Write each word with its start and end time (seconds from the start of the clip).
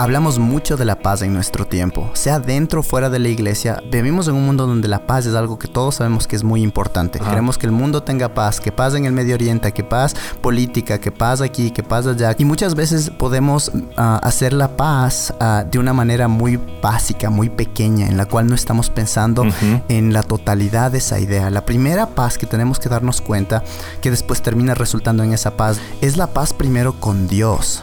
Hablamos 0.00 0.38
mucho 0.38 0.76
de 0.76 0.84
la 0.84 1.00
paz 1.00 1.22
en 1.22 1.32
nuestro 1.32 1.66
tiempo, 1.66 2.08
sea 2.12 2.38
dentro 2.38 2.80
o 2.80 2.82
fuera 2.84 3.10
de 3.10 3.18
la 3.18 3.28
iglesia. 3.28 3.82
Vivimos 3.90 4.28
en 4.28 4.36
un 4.36 4.46
mundo 4.46 4.64
donde 4.64 4.86
la 4.86 5.08
paz 5.08 5.26
es 5.26 5.34
algo 5.34 5.58
que 5.58 5.66
todos 5.66 5.96
sabemos 5.96 6.28
que 6.28 6.36
es 6.36 6.44
muy 6.44 6.62
importante. 6.62 7.18
Queremos 7.18 7.58
que 7.58 7.66
el 7.66 7.72
mundo 7.72 8.04
tenga 8.04 8.32
paz, 8.32 8.60
que 8.60 8.70
paz 8.70 8.94
en 8.94 9.06
el 9.06 9.12
Medio 9.12 9.34
Oriente, 9.34 9.72
que 9.72 9.82
paz 9.82 10.14
política, 10.40 11.00
que 11.00 11.10
paz 11.10 11.40
aquí, 11.40 11.72
que 11.72 11.82
paz 11.82 12.06
allá. 12.06 12.36
Y 12.38 12.44
muchas 12.44 12.76
veces 12.76 13.10
podemos 13.10 13.72
ah, 13.96 14.20
hacer 14.22 14.52
la 14.52 14.76
paz 14.76 15.34
ah, 15.40 15.64
de 15.68 15.80
una 15.80 15.92
manera 15.92 16.28
muy 16.28 16.60
básica, 16.80 17.28
muy 17.28 17.48
pequeña, 17.48 18.06
en 18.06 18.16
la 18.16 18.26
cual 18.26 18.46
no 18.46 18.54
estamos 18.54 18.90
pensando 18.90 19.44
en 19.88 20.12
la 20.12 20.22
totalidad 20.22 20.92
de 20.92 20.98
esa 20.98 21.18
idea. 21.18 21.50
La 21.50 21.66
primera 21.66 22.06
paz 22.06 22.38
que 22.38 22.46
tenemos 22.46 22.78
que 22.78 22.88
darnos 22.88 23.20
cuenta, 23.20 23.64
que 24.00 24.12
después 24.12 24.42
termina 24.42 24.74
resultando 24.74 25.24
en 25.24 25.32
esa 25.32 25.56
paz, 25.56 25.80
es 26.00 26.16
la 26.16 26.28
paz 26.28 26.52
primero 26.52 27.00
con 27.00 27.26
Dios. 27.26 27.82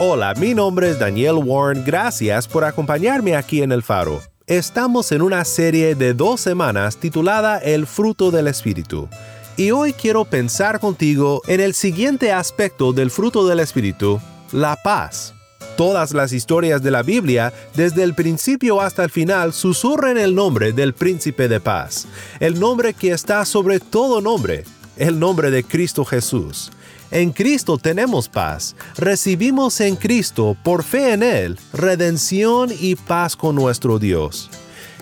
Hola, 0.00 0.32
mi 0.34 0.54
nombre 0.54 0.90
es 0.90 1.00
Daniel 1.00 1.40
Warren. 1.44 1.82
Gracias 1.84 2.46
por 2.46 2.62
acompañarme 2.62 3.34
aquí 3.34 3.62
en 3.62 3.72
El 3.72 3.82
Faro. 3.82 4.22
Estamos 4.46 5.10
en 5.10 5.22
una 5.22 5.44
serie 5.44 5.96
de 5.96 6.14
dos 6.14 6.40
semanas 6.40 6.98
titulada 6.98 7.58
El 7.58 7.84
fruto 7.84 8.30
del 8.30 8.46
Espíritu. 8.46 9.08
Y 9.56 9.72
hoy 9.72 9.92
quiero 9.92 10.24
pensar 10.24 10.78
contigo 10.78 11.42
en 11.48 11.60
el 11.60 11.74
siguiente 11.74 12.30
aspecto 12.30 12.92
del 12.92 13.10
fruto 13.10 13.44
del 13.48 13.58
Espíritu, 13.58 14.20
la 14.52 14.76
paz. 14.76 15.34
Todas 15.76 16.12
las 16.12 16.32
historias 16.32 16.80
de 16.80 16.92
la 16.92 17.02
Biblia, 17.02 17.52
desde 17.74 18.04
el 18.04 18.14
principio 18.14 18.80
hasta 18.80 19.02
el 19.02 19.10
final, 19.10 19.52
susurran 19.52 20.16
el 20.16 20.32
nombre 20.32 20.72
del 20.72 20.94
príncipe 20.94 21.48
de 21.48 21.58
paz, 21.58 22.06
el 22.38 22.60
nombre 22.60 22.94
que 22.94 23.10
está 23.10 23.44
sobre 23.44 23.80
todo 23.80 24.20
nombre, 24.20 24.62
el 24.96 25.18
nombre 25.18 25.50
de 25.50 25.64
Cristo 25.64 26.04
Jesús. 26.04 26.70
En 27.10 27.32
Cristo 27.32 27.78
tenemos 27.78 28.28
paz. 28.28 28.76
Recibimos 28.96 29.80
en 29.80 29.96
Cristo, 29.96 30.56
por 30.62 30.82
fe 30.82 31.14
en 31.14 31.22
Él, 31.22 31.58
redención 31.72 32.70
y 32.78 32.96
paz 32.96 33.34
con 33.34 33.54
nuestro 33.54 33.98
Dios. 33.98 34.50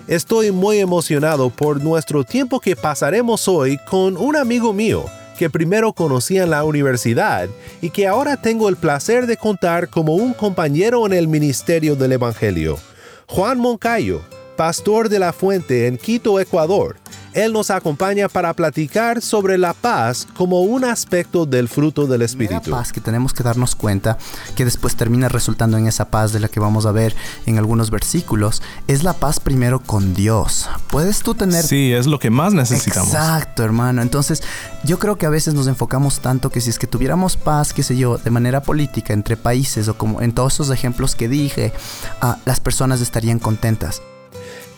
Estoy 0.07 0.51
muy 0.51 0.79
emocionado 0.79 1.49
por 1.49 1.83
nuestro 1.83 2.23
tiempo 2.23 2.61
que 2.61 2.77
pasaremos 2.77 3.49
hoy 3.49 3.77
con 3.89 4.15
un 4.15 4.37
amigo 4.37 4.71
mío 4.71 5.05
que 5.37 5.49
primero 5.49 5.91
conocí 5.91 6.37
en 6.37 6.49
la 6.49 6.63
universidad 6.63 7.49
y 7.81 7.89
que 7.89 8.07
ahora 8.07 8.41
tengo 8.41 8.69
el 8.69 8.77
placer 8.77 9.27
de 9.27 9.35
contar 9.35 9.89
como 9.89 10.15
un 10.15 10.33
compañero 10.33 11.05
en 11.05 11.11
el 11.13 11.27
ministerio 11.27 11.97
del 11.97 12.13
Evangelio. 12.13 12.79
Juan 13.27 13.59
Moncayo, 13.59 14.21
pastor 14.55 15.09
de 15.09 15.19
la 15.19 15.33
Fuente 15.33 15.87
en 15.87 15.97
Quito, 15.97 16.39
Ecuador, 16.39 16.95
él 17.37 17.53
nos 17.53 17.69
acompaña 17.69 18.27
para 18.29 18.51
platicar 18.55 19.21
sobre 19.21 19.59
la 19.59 19.73
paz 19.73 20.27
como 20.35 20.61
un 20.61 20.83
aspecto 20.83 21.45
del 21.45 21.69
fruto 21.69 22.07
del 22.07 22.23
Espíritu. 22.23 22.71
La 22.71 22.77
paz 22.77 22.91
que 22.91 22.99
tenemos 22.99 23.31
que 23.31 23.43
darnos 23.43 23.75
cuenta, 23.75 24.17
que 24.55 24.65
después 24.65 24.95
termina 24.95 25.29
resultando 25.29 25.77
en 25.77 25.85
esa 25.85 26.09
paz 26.09 26.33
de 26.33 26.39
la 26.39 26.47
que 26.47 26.59
vamos 26.59 26.87
a 26.87 26.91
ver 26.91 27.15
en 27.45 27.59
algunos 27.59 27.91
versículos, 27.91 28.63
es 28.87 29.03
la 29.03 29.13
paz 29.13 29.39
primero 29.39 29.79
con 29.79 30.15
Dios. 30.15 30.67
¿Puedes 30.89 31.19
tú 31.19 31.35
tener... 31.35 31.63
Sí, 31.63 31.93
es 31.93 32.07
lo 32.07 32.17
que 32.17 32.31
más 32.31 32.53
necesitamos. 32.53 33.09
Exacto, 33.09 33.63
hermano. 33.63 34.01
Entonces, 34.01 34.41
yo 34.83 34.97
creo 34.97 35.17
que 35.17 35.27
a 35.27 35.29
veces 35.29 35.53
nos 35.53 35.67
enfocamos 35.67 36.21
tanto 36.21 36.49
que 36.49 36.59
si 36.59 36.71
es 36.71 36.79
que 36.79 36.87
tuviéramos 36.87 37.37
paz, 37.37 37.71
qué 37.71 37.83
sé 37.83 37.97
yo, 37.97 38.17
de 38.17 38.31
manera 38.31 38.63
política 38.63 39.13
entre 39.13 39.37
países 39.37 39.87
o 39.87 39.95
como 39.95 40.23
en 40.23 40.33
todos 40.33 40.55
esos 40.55 40.71
ejemplos 40.71 41.13
que 41.13 41.29
dije, 41.29 41.71
ah, 42.19 42.39
las 42.45 42.59
personas 42.59 42.99
estarían 42.99 43.37
contentas. 43.37 44.01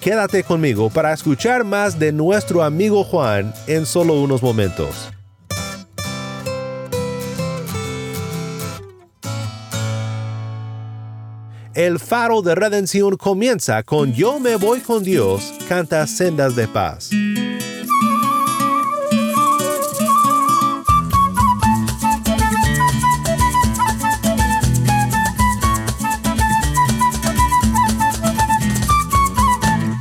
Quédate 0.02 0.46
conmigo 0.46 0.90
para 0.90 1.12
escuchar 1.12 1.66
más 1.66 2.00
de 2.00 2.14
nuestro 2.14 2.64
amigo 2.64 3.04
Juan 3.04 3.54
en 3.68 3.86
solo 3.86 4.14
unos 4.14 4.42
momentos. 4.42 5.10
El 11.74 12.00
faro 12.00 12.42
de 12.42 12.56
redención 12.56 13.18
comienza 13.18 13.84
con 13.84 14.14
Yo 14.14 14.40
me 14.40 14.56
voy 14.56 14.80
con 14.80 15.04
Dios, 15.04 15.54
canta 15.68 16.08
sendas 16.08 16.56
de 16.56 16.68
paz. 16.68 17.09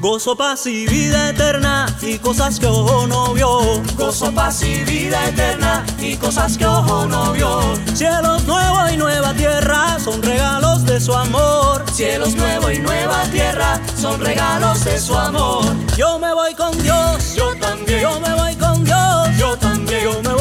Gozo, 0.08 0.34
paz 0.34 0.66
y 0.66 0.86
vida 0.86 1.28
eterna 1.28 1.84
y 2.00 2.19
cosas 2.19 2.58
que 2.58 2.66
ojo 2.66 3.06
no 3.06 3.34
vio. 3.34 3.60
Gozo, 3.94 4.32
paz 4.32 4.62
y 4.62 4.82
vida 4.84 5.28
eterna 5.28 5.84
y 6.00 6.16
cosas 6.16 6.56
que 6.56 6.64
ojo 6.64 7.04
no 7.04 7.32
vio. 7.32 7.60
Cielos 7.92 8.44
nuevos 8.44 8.91
y 8.91 8.96
nueva 8.96 9.34
tierra 9.34 9.98
son 10.02 10.22
regalos 10.22 10.86
de 10.86 10.98
su 10.98 11.12
amor. 11.12 11.84
Cielos 11.92 12.34
nuevos 12.36 12.72
y 12.72 12.78
nueva 12.78 13.22
tierra 13.24 13.78
son 14.00 14.19
regalos 14.19 14.82
de 14.82 14.98
su 14.98 15.14
amor. 15.14 15.66
Yo 15.94 16.19
me 16.19 16.32
voy 16.32 16.54
con 16.54 16.72
Dios. 16.82 17.34
Yo 17.34 17.54
también. 17.60 18.00
Yo 18.00 18.19
me 18.19 18.32
voy 18.32 18.56
con 18.56 18.82
Dios. 18.84 19.28
Yo 19.36 19.58
también. 19.58 20.04
Yo 20.04 20.22
me 20.22 20.32
voy 20.32 20.38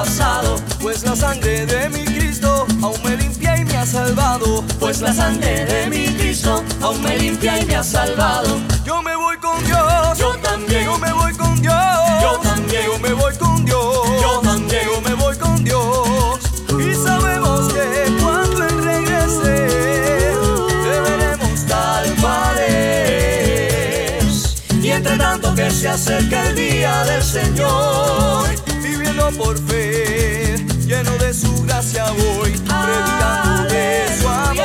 pasado. 0.00 0.56
Pues 0.80 1.02
la 1.02 1.14
sangre 1.14 1.66
de 1.66 1.88
mi 1.90 2.04
Cristo 2.04 2.66
aún 2.82 3.02
me 3.04 3.16
limpia 3.18 3.56
y 3.58 3.64
me 3.66 3.76
ha 3.76 3.84
salvado. 3.84 4.64
Pues 4.78 5.00
la 5.02 5.12
sangre 5.12 5.66
de 5.66 5.88
mi 5.88 6.06
Cristo 6.18 6.64
aún 6.80 7.02
me 7.02 7.18
limpia 7.18 7.60
y 7.60 7.66
me 7.66 7.76
ha 7.76 7.82
salvado. 7.82 8.58
Yo 8.84 9.02
me 9.02 9.14
voy 9.14 9.36
con 9.36 9.62
Dios. 9.64 10.18
Yo 10.18 10.30
también. 10.42 10.84
Yo 10.84 10.96
me 10.98 11.12
voy 11.12 11.34
con 11.34 11.60
Dios. 11.60 11.74
Yo 12.22 12.38
también. 12.42 12.84
Yo 12.86 12.98
me 12.98 13.12
voy 13.12 13.34
con 13.36 13.64
Dios. 13.66 14.06
Yo 14.22 14.40
también. 14.40 14.84
Yo 14.86 15.00
me 15.02 15.14
voy 15.14 15.36
con 15.36 15.64
Dios. 15.64 16.38
Y 16.78 16.94
sabemos 16.94 17.72
que 17.74 18.16
cuando 18.22 18.64
Él 18.64 18.82
regrese, 18.82 19.68
le 20.88 21.00
veremos 21.06 21.66
tal 21.68 22.14
cual 22.22 22.58
es. 22.58 24.32
Y 24.82 24.90
entre 24.92 25.18
tanto 25.18 25.54
que 25.54 25.70
se 25.70 25.88
acerca 25.88 26.48
el 26.48 26.54
día 26.54 27.04
del 27.04 27.22
Señor, 27.22 28.48
Por 29.38 29.56
fe, 29.58 30.56
lleno 30.86 31.12
de 31.12 31.32
su 31.32 31.62
gracia 31.62 32.04
voy, 32.10 32.50
predicando 32.50 33.64
de 33.72 34.18
su 34.20 34.28
amor. 34.28 34.60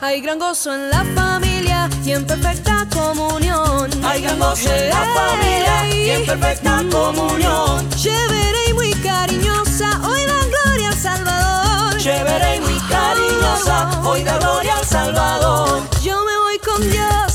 Hay 0.00 0.20
gran 0.20 0.38
gozo 0.38 0.72
en 0.74 0.90
la 0.90 1.04
familia 1.16 1.88
y 2.04 2.12
en 2.12 2.26
perfecta 2.26 2.86
comunión. 2.92 3.90
hay 4.04 4.22
gran 4.22 4.38
gozo 4.38 4.70
en 4.72 4.90
la 4.90 5.04
familia 5.14 5.94
y 5.94 6.10
en 6.10 6.26
perfecta 6.26 6.82
comunión. 6.90 7.88
Chévere 7.96 8.68
y 8.68 8.72
muy 8.74 8.92
cariñosa, 9.02 10.00
hoy 10.04 10.20
dan 10.26 10.50
gloria 10.50 10.88
al 10.90 10.96
Salvador. 10.96 11.96
Chévere 11.98 12.56
y 12.56 12.60
muy 12.60 12.78
cariñosa, 12.88 14.00
hoy 14.04 14.22
da 14.22 14.38
gloria 14.38 14.76
al 14.76 14.84
Salvador. 14.86 15.82
Yo 16.02 16.24
me 16.24 16.38
voy 16.38 16.58
con 16.58 16.82
Dios. 16.88 17.31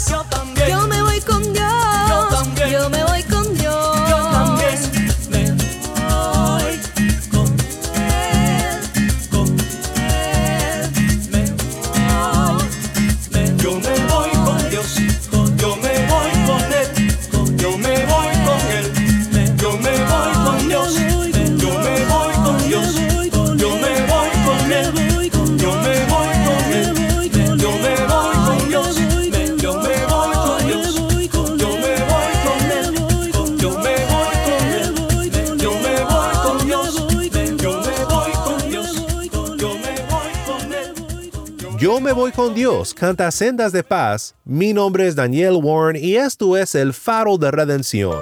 Voy 42.18 42.32
con 42.32 42.56
Dios, 42.56 42.96
canta 42.96 43.30
Sendas 43.30 43.72
de 43.72 43.84
Paz. 43.84 44.34
Mi 44.44 44.74
nombre 44.74 45.08
es 45.08 45.16
Daniel 45.16 45.60
Warren 45.62 46.04
y 46.04 46.16
esto 46.16 46.58
es 46.58 46.74
el 46.74 46.96
faro 46.96 47.38
de 47.38 47.52
redención. 47.52 48.18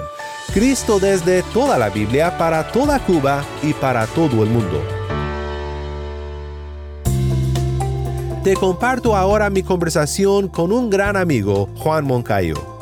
Cristo 0.52 1.00
desde 1.00 1.42
toda 1.54 1.78
la 1.78 1.88
Biblia 1.88 2.36
para 2.36 2.70
toda 2.70 2.98
Cuba 2.98 3.42
y 3.62 3.72
para 3.72 4.06
todo 4.08 4.42
el 4.42 4.50
mundo. 4.50 4.82
Te 8.44 8.52
comparto 8.52 9.16
ahora 9.16 9.48
mi 9.48 9.62
conversación 9.62 10.48
con 10.48 10.72
un 10.72 10.90
gran 10.90 11.16
amigo, 11.16 11.70
Juan 11.78 12.04
Moncayo. 12.04 12.76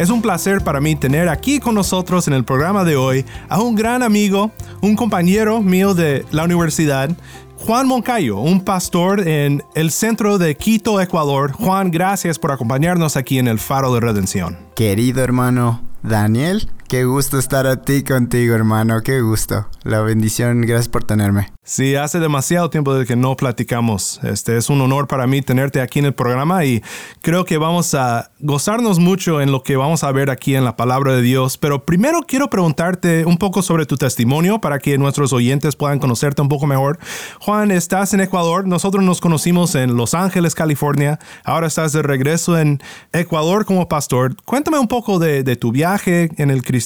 Es 0.00 0.08
un 0.08 0.22
placer 0.22 0.62
para 0.62 0.80
mí 0.80 0.96
tener 0.96 1.28
aquí 1.28 1.60
con 1.60 1.74
nosotros 1.74 2.26
en 2.26 2.32
el 2.32 2.42
programa 2.42 2.84
de 2.84 2.96
hoy 2.96 3.26
a 3.50 3.60
un 3.60 3.74
gran 3.74 4.02
amigo, 4.02 4.50
un 4.80 4.96
compañero 4.96 5.60
mío 5.60 5.94
de 5.94 6.24
la 6.30 6.44
universidad, 6.44 7.10
Juan 7.56 7.86
Moncayo, 7.86 8.38
un 8.38 8.62
pastor 8.62 9.26
en 9.28 9.62
el 9.74 9.90
centro 9.90 10.38
de 10.38 10.56
Quito, 10.56 11.00
Ecuador. 11.00 11.52
Juan, 11.52 11.90
gracias 11.90 12.38
por 12.38 12.52
acompañarnos 12.52 13.16
aquí 13.16 13.38
en 13.38 13.48
el 13.48 13.58
Faro 13.58 13.92
de 13.92 14.00
Redención. 14.00 14.56
Querido 14.74 15.22
hermano 15.22 15.82
Daniel, 16.02 16.70
qué 16.90 17.04
gusto 17.04 17.38
estar 17.38 17.68
a 17.68 17.82
ti 17.82 18.02
contigo, 18.02 18.52
hermano. 18.52 19.00
Qué 19.02 19.20
gusto. 19.20 19.64
La 19.84 20.00
bendición, 20.00 20.62
gracias 20.62 20.88
por 20.88 21.04
tenerme. 21.04 21.52
Sí, 21.62 21.94
hace 21.94 22.18
demasiado 22.18 22.68
tiempo 22.68 22.94
de 22.94 23.06
que 23.06 23.14
no 23.14 23.36
platicamos. 23.36 24.18
Este 24.24 24.56
es 24.56 24.70
un 24.70 24.80
honor 24.80 25.06
para 25.06 25.28
mí 25.28 25.40
tenerte 25.40 25.80
aquí 25.80 26.00
en 26.00 26.06
el 26.06 26.14
programa 26.14 26.64
y 26.64 26.82
creo 27.22 27.44
que 27.44 27.58
vamos 27.58 27.94
a 27.94 28.32
gozarnos 28.40 28.98
mucho 28.98 29.40
en 29.40 29.52
lo 29.52 29.62
que 29.62 29.76
vamos 29.76 30.02
a 30.02 30.10
ver 30.10 30.30
aquí 30.30 30.56
en 30.56 30.64
la 30.64 30.76
palabra 30.76 31.14
de 31.14 31.22
Dios. 31.22 31.58
Pero 31.58 31.84
primero 31.84 32.22
quiero 32.26 32.50
preguntarte 32.50 33.24
un 33.24 33.38
poco 33.38 33.62
sobre 33.62 33.86
tu 33.86 33.96
testimonio 33.96 34.60
para 34.60 34.80
que 34.80 34.98
nuestros 34.98 35.32
oyentes 35.32 35.76
puedan 35.76 36.00
conocerte 36.00 36.42
un 36.42 36.48
poco 36.48 36.66
mejor. 36.66 36.98
Juan, 37.38 37.70
estás 37.70 38.14
en 38.14 38.20
Ecuador. 38.20 38.66
Nosotros 38.66 39.04
nos 39.04 39.20
conocimos 39.20 39.76
en 39.76 39.96
Los 39.96 40.14
Ángeles, 40.14 40.56
California. 40.56 41.20
Ahora 41.44 41.68
estás 41.68 41.92
de 41.92 42.02
regreso 42.02 42.58
en 42.58 42.82
Ecuador 43.12 43.64
como 43.64 43.86
pastor. 43.86 44.34
Cuéntame 44.44 44.80
un 44.80 44.88
poco 44.88 45.20
de, 45.20 45.44
de 45.44 45.54
tu 45.54 45.70
viaje 45.70 46.30
en 46.36 46.50
el 46.50 46.64
cristianismo, 46.64 46.79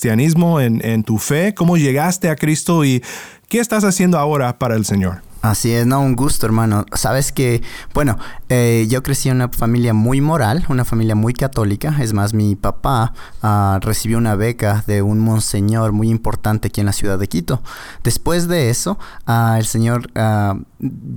en, 0.61 0.85
en 0.85 1.05
tu 1.05 1.19
fe, 1.19 1.55
cómo 1.55 1.77
llegaste 1.77 2.31
a 2.31 2.37
Cristo 2.37 2.85
y 2.85 3.03
¿Qué 3.49 3.61
estás 3.61 3.85
haciendo 3.85 4.19
ahora 4.19 4.59
para 4.59 4.75
el 4.75 4.85
Señor? 4.85 5.23
Así 5.41 5.71
es, 5.71 5.87
no, 5.87 6.01
un 6.01 6.17
gusto, 6.17 6.47
hermano. 6.47 6.87
Sabes 6.95 7.31
que, 7.31 7.63
bueno, 7.93 8.19
eh, 8.49 8.87
yo 8.89 9.03
crecí 9.03 9.29
en 9.29 9.37
una 9.37 9.49
familia 9.49 9.93
muy 9.93 10.23
moral, 10.23 10.65
una 10.71 10.87
familia 10.87 11.15
muy 11.15 11.35
católica. 11.35 11.95
Es 12.01 12.15
más, 12.15 12.33
mi 12.33 12.57
papá 12.57 13.13
uh, 13.43 13.79
recibió 13.81 14.17
una 14.17 14.35
beca 14.35 14.83
de 14.87 15.03
un 15.03 15.21
monseñor 15.21 15.93
muy 15.93 16.09
importante 16.09 16.69
aquí 16.69 16.81
en 16.81 16.87
la 16.87 16.93
ciudad 16.93 17.19
de 17.19 17.29
Quito. 17.29 17.63
Después 18.03 18.49
de 18.49 18.71
eso, 18.71 18.99
uh, 19.29 19.57
el 19.57 19.67
señor 19.67 20.11
uh, 20.17 20.61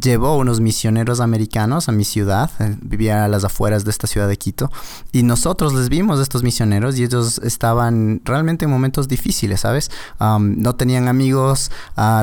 llevó 0.02 0.38
unos 0.38 0.60
misioneros 0.60 1.20
americanos 1.20 1.90
a 1.90 1.92
mi 1.92 2.04
ciudad. 2.04 2.50
Eh, 2.60 2.76
vivía 2.82 3.26
a 3.26 3.28
las 3.28 3.44
afueras 3.44 3.84
de 3.84 3.92
esta 3.92 4.08
ciudad 4.08 4.28
de 4.28 4.38
Quito. 4.38 4.72
Y 5.12 5.24
nosotros 5.24 5.74
les 5.74 5.90
vimos 5.90 6.20
a 6.20 6.24
estos 6.24 6.44
misioneros 6.44 6.98
y 6.98 7.04
ellos 7.04 7.40
estaban 7.44 8.22
realmente 8.24 8.66
en 8.66 8.72
momentos 8.72 9.08
difíciles, 9.08 9.62
¿sabes? 9.62 9.92
Um, 10.20 10.62
no 10.62 10.76
tenían 10.76 11.08
amigos, 11.08 11.72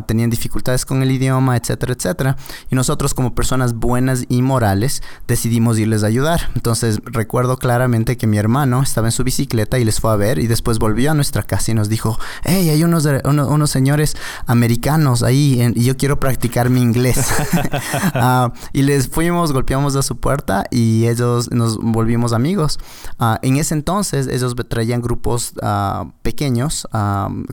tenían 0.07 0.31
dificultades 0.31 0.85
con 0.85 1.03
el 1.03 1.11
idioma, 1.11 1.57
etcétera 1.57 1.93
etcétera. 1.93 2.37
Y 2.71 2.75
nosotros 2.75 3.15
como 3.15 3.35
personas 3.35 3.75
buenas 3.75 4.25
y 4.29 4.43
morales 4.43 5.03
decidimos 5.27 5.79
irles 5.79 6.03
a 6.05 6.07
ayudar. 6.07 6.51
Entonces 6.55 7.01
recuerdo 7.05 7.57
claramente 7.59 8.17
que 8.17 8.27
mi 8.27 8.39
hermano 8.39 8.83
estaba 8.83 9.09
en 9.09 9.13
su 9.13 9.25
bicicleta 9.25 9.79
y 9.79 9.85
les 9.85 10.01
fue 10.01 10.13
a 10.13 10.17
ver 10.17 10.39
y 10.39 10.47
después 10.47 10.79
volvió 10.79 11.11
a 11.11 11.15
nuestra 11.15 11.43
casa 11.43 11.73
y 11.73 11.75
nos 11.75 11.89
dijo, 11.89 12.19
hey, 12.45 12.71
hay 12.71 12.85
unos, 12.85 13.07
unos, 13.25 13.71
señores 13.71 14.17
americanos 14.47 15.23
ahí 15.23 15.73
y 15.75 15.85
yo 15.85 15.97
quiero 15.97 16.21
practicar 16.21 16.71
mi 16.71 16.81
inglés. 16.81 17.27
uh, 18.15 18.53
y 18.73 18.83
les 18.83 19.09
fuimos, 19.09 19.53
golpeamos 19.53 19.97
a 19.97 20.03
su 20.03 20.17
puerta 20.17 20.65
y 20.71 21.07
ellos 21.07 21.51
nos 21.51 21.79
volvimos 21.79 22.33
amigos. 22.33 22.79
Uh, 23.19 23.37
en 23.43 23.57
ese 23.57 23.75
entonces 23.75 24.27
ellos 24.27 24.55
traían 24.69 25.01
grupos 25.01 25.55
uh, 25.63 26.11
pequeños, 26.23 26.87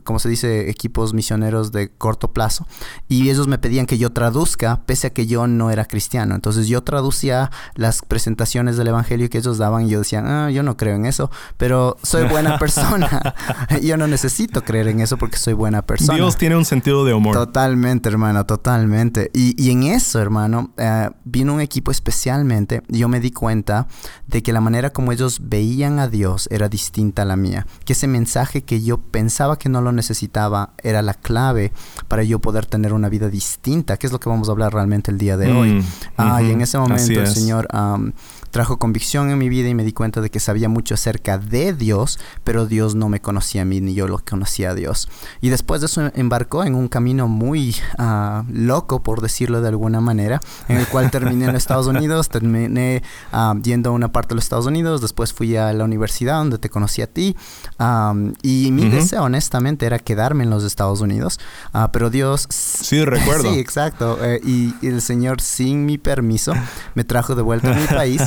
como 0.04 0.18
se 0.18 0.28
dice, 0.28 0.70
equipos 0.70 1.14
misioneros 1.14 1.72
de 1.72 1.90
corto 1.90 2.32
plazo 2.32 2.66
y 3.08 3.30
ellos 3.30 3.48
me 3.48 3.58
pedían 3.58 3.86
que 3.86 3.98
yo 3.98 4.10
traduzca 4.10 4.82
pese 4.86 5.08
a 5.08 5.10
que 5.10 5.26
yo 5.26 5.46
no 5.46 5.70
era 5.70 5.84
cristiano. 5.84 6.34
Entonces 6.34 6.68
yo 6.68 6.82
traducía 6.82 7.50
las 7.74 8.02
presentaciones 8.02 8.76
del 8.76 8.88
Evangelio 8.88 9.28
que 9.30 9.38
ellos 9.38 9.58
daban 9.58 9.86
y 9.86 9.90
yo 9.90 9.98
decía, 9.98 10.22
ah, 10.24 10.50
yo 10.50 10.62
no 10.62 10.76
creo 10.76 10.96
en 10.96 11.06
eso, 11.06 11.30
pero 11.56 11.96
soy 12.02 12.26
buena 12.28 12.58
persona. 12.60 13.34
yo 13.82 13.96
no 13.96 14.06
necesito 14.06 14.62
creer 14.62 14.88
en 14.88 15.00
eso 15.00 15.16
porque 15.16 15.36
soy 15.36 15.54
buena 15.54 15.82
persona. 15.82 16.16
Dios 16.16 16.36
tiene 16.36 16.56
un 16.56 16.64
sentido 16.64 17.04
de 17.04 17.14
humor. 17.14 17.34
Totalmente, 17.34 18.08
hermano, 18.08 18.44
totalmente. 18.46 19.30
Y, 19.34 19.61
y 19.62 19.70
en 19.70 19.84
eso, 19.84 20.18
hermano, 20.18 20.72
eh, 20.76 21.08
vino 21.24 21.54
un 21.54 21.60
equipo 21.60 21.92
especialmente 21.92 22.82
y 22.88 22.98
yo 22.98 23.06
me 23.06 23.20
di 23.20 23.30
cuenta 23.30 23.86
de 24.26 24.42
que 24.42 24.52
la 24.52 24.60
manera 24.60 24.90
como 24.90 25.12
ellos 25.12 25.38
veían 25.40 26.00
a 26.00 26.08
Dios 26.08 26.48
era 26.50 26.68
distinta 26.68 27.22
a 27.22 27.24
la 27.24 27.36
mía. 27.36 27.64
Que 27.84 27.92
ese 27.92 28.08
mensaje 28.08 28.62
que 28.64 28.82
yo 28.82 28.98
pensaba 28.98 29.56
que 29.60 29.68
no 29.68 29.80
lo 29.80 29.92
necesitaba 29.92 30.74
era 30.82 31.00
la 31.00 31.14
clave 31.14 31.70
para 32.08 32.24
yo 32.24 32.40
poder 32.40 32.66
tener 32.66 32.92
una 32.92 33.08
vida 33.08 33.28
distinta, 33.28 33.98
que 33.98 34.08
es 34.08 34.12
lo 34.12 34.18
que 34.18 34.28
vamos 34.28 34.48
a 34.48 34.50
hablar 34.50 34.74
realmente 34.74 35.12
el 35.12 35.18
día 35.18 35.36
de 35.36 35.52
hoy. 35.52 35.84
Ah, 36.16 36.42
y 36.42 36.50
en 36.50 36.60
ese 36.60 36.76
momento 36.76 37.20
el 37.20 37.28
Señor 37.28 37.68
um, 37.72 38.10
trajo 38.52 38.78
convicción 38.78 39.30
en 39.30 39.38
mi 39.38 39.48
vida 39.48 39.68
y 39.68 39.74
me 39.74 39.82
di 39.82 39.92
cuenta 39.92 40.20
de 40.20 40.30
que 40.30 40.38
sabía 40.38 40.68
mucho 40.68 40.94
acerca 40.94 41.38
de 41.38 41.72
Dios, 41.72 42.20
pero 42.44 42.66
Dios 42.66 42.94
no 42.94 43.08
me 43.08 43.20
conocía 43.20 43.62
a 43.62 43.64
mí 43.64 43.80
ni 43.80 43.94
yo 43.94 44.06
lo 44.06 44.18
conocía 44.18 44.70
a 44.70 44.74
Dios. 44.74 45.08
Y 45.40 45.48
después 45.48 45.80
de 45.80 45.86
eso 45.86 46.12
embarcó 46.14 46.62
en 46.62 46.74
un 46.74 46.88
camino 46.88 47.26
muy 47.28 47.74
uh, 47.98 48.44
loco, 48.52 49.02
por 49.02 49.22
decirlo 49.22 49.62
de 49.62 49.68
alguna 49.68 50.00
manera, 50.00 50.40
en 50.68 50.76
el 50.76 50.86
cual 50.86 51.10
terminé 51.10 51.46
en 51.46 51.52
los 51.54 51.62
Estados 51.62 51.86
Unidos, 51.86 52.28
terminé 52.28 53.02
uh, 53.32 53.58
yendo 53.62 53.90
a 53.90 53.92
una 53.92 54.12
parte 54.12 54.28
de 54.28 54.34
los 54.36 54.44
Estados 54.44 54.66
Unidos, 54.66 55.00
después 55.00 55.32
fui 55.32 55.56
a 55.56 55.72
la 55.72 55.84
universidad 55.84 56.36
donde 56.36 56.58
te 56.58 56.68
conocí 56.68 57.00
a 57.00 57.06
ti, 57.06 57.34
um, 57.80 58.34
y 58.42 58.70
mi 58.70 58.82
uh 58.82 58.84
-huh. 58.86 58.90
deseo 58.90 59.22
honestamente 59.22 59.86
era 59.86 59.98
quedarme 59.98 60.44
en 60.44 60.50
los 60.50 60.62
Estados 60.62 61.00
Unidos, 61.00 61.40
uh, 61.72 61.88
pero 61.90 62.10
Dios... 62.10 62.46
Sí, 62.50 63.02
recuerdo. 63.04 63.50
sí, 63.50 63.58
exacto. 63.58 64.18
Eh, 64.22 64.40
y 64.44 64.74
el 64.86 65.00
Señor 65.00 65.40
sin 65.40 65.86
mi 65.86 65.96
permiso 65.96 66.52
me 66.94 67.04
trajo 67.04 67.34
de 67.34 67.42
vuelta 67.42 67.72
a 67.72 67.74
mi 67.74 67.86
país 67.86 68.20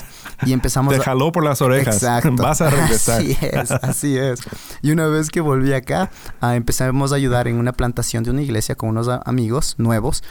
y 0.45 0.53
empezamos 0.53 0.93
Te 0.93 0.99
jaló 0.99 1.31
por 1.31 1.43
las 1.43 1.61
orejas. 1.61 1.95
Exacto. 1.95 2.31
Vas 2.37 2.61
a 2.61 2.69
regresar. 2.69 3.21
Así 3.21 3.37
es, 3.41 3.71
así 3.71 4.17
es. 4.17 4.39
Y 4.81 4.91
una 4.91 5.07
vez 5.07 5.29
que 5.29 5.41
volví 5.41 5.73
acá, 5.73 6.11
uh, 6.41 6.47
empezamos 6.47 7.11
a 7.11 7.15
ayudar 7.15 7.47
en 7.47 7.57
una 7.57 7.73
plantación 7.73 8.23
de 8.23 8.31
una 8.31 8.41
iglesia 8.41 8.75
con 8.75 8.89
unos 8.89 9.07
amigos 9.25 9.75
nuevos. 9.77 10.23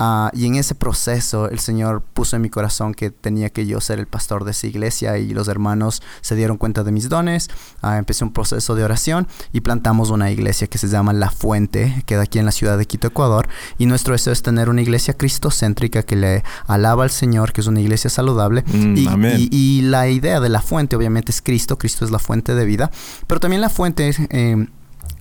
Uh, 0.00 0.28
y 0.32 0.46
en 0.46 0.54
ese 0.54 0.76
proceso 0.76 1.48
el 1.50 1.58
Señor 1.58 2.02
puso 2.02 2.36
en 2.36 2.42
mi 2.42 2.50
corazón 2.50 2.94
que 2.94 3.10
tenía 3.10 3.50
que 3.50 3.66
yo 3.66 3.80
ser 3.80 3.98
el 3.98 4.06
pastor 4.06 4.44
de 4.44 4.52
esa 4.52 4.68
iglesia 4.68 5.18
y 5.18 5.30
los 5.30 5.48
hermanos 5.48 6.02
se 6.20 6.36
dieron 6.36 6.56
cuenta 6.56 6.84
de 6.84 6.92
mis 6.92 7.08
dones. 7.08 7.48
Uh, 7.82 7.88
empecé 7.92 8.24
un 8.24 8.32
proceso 8.32 8.76
de 8.76 8.84
oración 8.84 9.26
y 9.52 9.60
plantamos 9.60 10.10
una 10.10 10.30
iglesia 10.30 10.68
que 10.68 10.78
se 10.78 10.86
llama 10.86 11.12
La 11.12 11.30
Fuente, 11.30 12.02
queda 12.06 12.22
aquí 12.22 12.38
en 12.38 12.44
la 12.44 12.52
ciudad 12.52 12.78
de 12.78 12.86
Quito, 12.86 13.08
Ecuador. 13.08 13.48
Y 13.76 13.86
nuestro 13.86 14.12
deseo 14.12 14.32
es 14.32 14.42
tener 14.42 14.68
una 14.68 14.82
iglesia 14.82 15.14
cristocéntrica 15.14 16.04
que 16.04 16.14
le 16.14 16.44
alaba 16.66 17.02
al 17.02 17.10
Señor, 17.10 17.52
que 17.52 17.60
es 17.60 17.66
una 17.66 17.80
iglesia 17.80 18.08
saludable. 18.08 18.62
Mm, 18.66 18.96
y, 18.96 19.06
amén. 19.08 19.36
y, 19.36 19.48
y, 19.50 19.82
la 19.82 20.08
idea 20.08 20.38
de 20.38 20.48
la 20.48 20.62
fuente 20.62 20.94
obviamente 20.94 21.32
es 21.32 21.42
Cristo, 21.42 21.76
Cristo 21.76 22.04
es 22.04 22.10
la 22.10 22.18
fuente 22.20 22.54
de 22.54 22.64
vida, 22.64 22.90
pero 23.26 23.40
también 23.40 23.60
la 23.60 23.68
fuente... 23.68 24.14
Eh, 24.30 24.66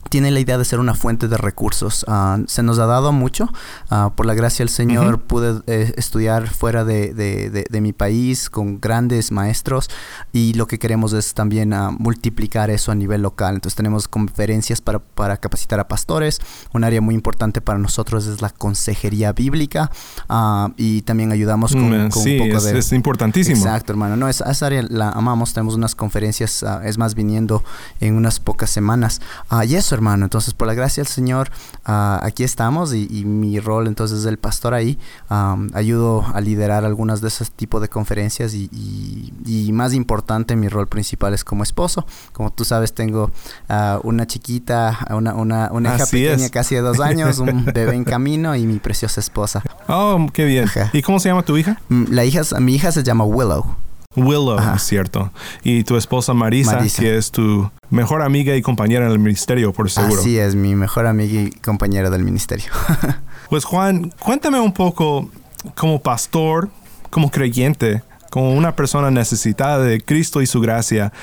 tiene 0.09 0.31
la 0.31 0.39
idea 0.39 0.57
de 0.57 0.65
ser 0.65 0.79
una 0.79 0.93
fuente 0.93 1.27
de 1.27 1.37
recursos. 1.37 2.05
Uh, 2.07 2.43
se 2.47 2.63
nos 2.63 2.79
ha 2.79 2.85
dado 2.85 3.11
mucho. 3.11 3.49
Uh, 3.91 4.11
por 4.11 4.25
la 4.25 4.33
gracia 4.33 4.63
del 4.63 4.69
Señor 4.69 5.15
uh 5.15 5.17
-huh. 5.17 5.21
pude 5.21 5.61
eh, 5.67 5.93
estudiar 5.97 6.47
fuera 6.47 6.83
de, 6.83 7.13
de, 7.13 7.49
de, 7.49 7.65
de, 7.69 7.81
mi 7.81 7.93
país 7.93 8.49
con 8.49 8.79
grandes 8.79 9.31
maestros 9.31 9.89
y 10.33 10.53
lo 10.53 10.67
que 10.67 10.79
queremos 10.79 11.13
es 11.13 11.33
también 11.33 11.73
multiplicar 11.99 12.69
eso 12.69 12.91
a 12.91 12.95
nivel 12.95 13.21
local. 13.21 13.55
Entonces 13.55 13.75
tenemos 13.75 14.07
conferencias 14.07 14.81
para, 14.81 14.99
para, 14.99 15.37
capacitar 15.37 15.79
a 15.79 15.87
pastores. 15.87 16.39
Un 16.73 16.83
área 16.83 17.01
muy 17.01 17.15
importante 17.15 17.61
para 17.61 17.79
nosotros 17.79 18.27
es 18.27 18.41
la 18.41 18.49
consejería 18.49 19.33
bíblica 19.33 19.91
y 20.77 21.01
también 21.03 21.31
ayudamos 21.31 21.73
con, 21.73 22.05
mm, 22.05 22.09
con 22.09 22.23
sí, 22.23 22.39
un 22.39 22.47
poco 22.47 22.57
es, 22.57 22.63
de... 22.63 22.79
es 22.79 22.91
importantísimo. 22.91 23.57
Exacto, 23.57 23.93
hermano. 23.93 24.15
No, 24.15 24.27
esa, 24.27 24.49
esa 24.51 24.65
área 24.67 24.83
la 24.89 25.09
amamos. 25.09 25.53
Tenemos 25.53 25.75
unas 25.75 25.95
conferencias, 25.95 26.63
es 26.83 26.97
más, 26.97 27.15
viniendo 27.15 27.63
en 27.99 28.15
unas 28.15 28.39
pocas 28.39 28.69
semanas. 28.69 29.21
y 29.65 29.75
eso, 29.75 29.96
hermano. 29.97 30.25
Entonces, 30.25 30.53
por 30.53 30.67
la 30.67 30.73
gracia 30.73 31.03
del 31.03 31.11
Señor, 31.11 31.49
uh, 31.87 32.19
aquí 32.21 32.43
estamos 32.43 32.93
y, 32.93 33.07
y, 33.09 33.25
mi 33.25 33.59
rol 33.59 33.87
entonces 33.87 34.19
es 34.19 34.25
el 34.25 34.37
pastor 34.37 34.73
ahí. 34.73 34.97
Um, 35.29 35.69
ayudo 35.73 36.25
a 36.33 36.39
liderar 36.41 36.85
algunas 36.85 37.21
de 37.21 37.27
esos 37.27 37.51
tipos 37.51 37.81
de 37.81 37.89
conferencias 37.89 38.53
y, 38.53 38.69
y, 38.71 39.33
y, 39.45 39.71
más 39.73 39.93
importante, 39.93 40.55
mi 40.55 40.67
rol 40.69 40.87
principal 40.87 41.33
es 41.33 41.43
como 41.43 41.63
esposo. 41.63 42.05
Como 42.31 42.51
tú 42.51 42.63
sabes, 42.65 42.93
tengo 42.93 43.31
uh, 43.69 43.99
una 44.07 44.25
chiquita, 44.27 44.97
una, 45.09 45.33
una, 45.33 45.69
una 45.71 45.95
hija 45.95 46.03
Así 46.03 46.17
pequeña 46.23 46.45
es. 46.45 46.51
casi 46.51 46.75
de 46.75 46.81
dos 46.81 46.99
años, 46.99 47.39
un 47.39 47.65
bebé 47.73 47.95
en 47.95 48.03
camino 48.03 48.55
y 48.55 48.65
mi 48.65 48.79
preciosa 48.79 49.19
esposa. 49.19 49.61
Oh, 49.87 50.27
qué 50.33 50.45
bien. 50.45 50.65
Ajá. 50.65 50.89
¿Y 50.93 51.01
cómo 51.01 51.19
se 51.19 51.29
llama 51.29 51.43
tu 51.43 51.57
hija? 51.57 51.79
Mm, 51.89 52.05
La 52.11 52.23
hija, 52.25 52.41
mi 52.59 52.75
hija 52.75 52.91
se 52.91 53.03
llama 53.03 53.23
Willow. 53.23 53.75
Willow, 54.15 54.57
es 54.75 54.83
cierto. 54.83 55.31
Y 55.63 55.83
tu 55.83 55.95
esposa 55.95 56.33
Marisa, 56.33 56.77
Marisa. 56.77 57.01
que 57.01 57.17
es 57.17 57.31
tu 57.31 57.69
mejor 57.89 58.21
amiga 58.21 58.55
y 58.55 58.61
compañera 58.61 59.05
en 59.05 59.11
el 59.11 59.19
ministerio, 59.19 59.73
por 59.73 59.89
seguro. 59.91 60.19
Así 60.19 60.37
es, 60.37 60.55
mi 60.55 60.75
mejor 60.75 61.05
amiga 61.05 61.41
y 61.41 61.51
compañera 61.51 62.09
del 62.09 62.23
ministerio. 62.23 62.71
Pues 63.49 63.63
Juan, 63.63 64.11
cuéntame 64.19 64.59
un 64.59 64.73
poco 64.73 65.29
como 65.73 66.01
pastor, 66.01 66.69
como 67.09 67.31
creyente, 67.31 68.03
como 68.29 68.53
una 68.53 68.75
persona 68.75 69.09
necesitada 69.09 69.79
de 69.79 70.01
Cristo 70.01 70.41
y 70.41 70.47
su 70.47 70.59
gracia. 70.59 71.13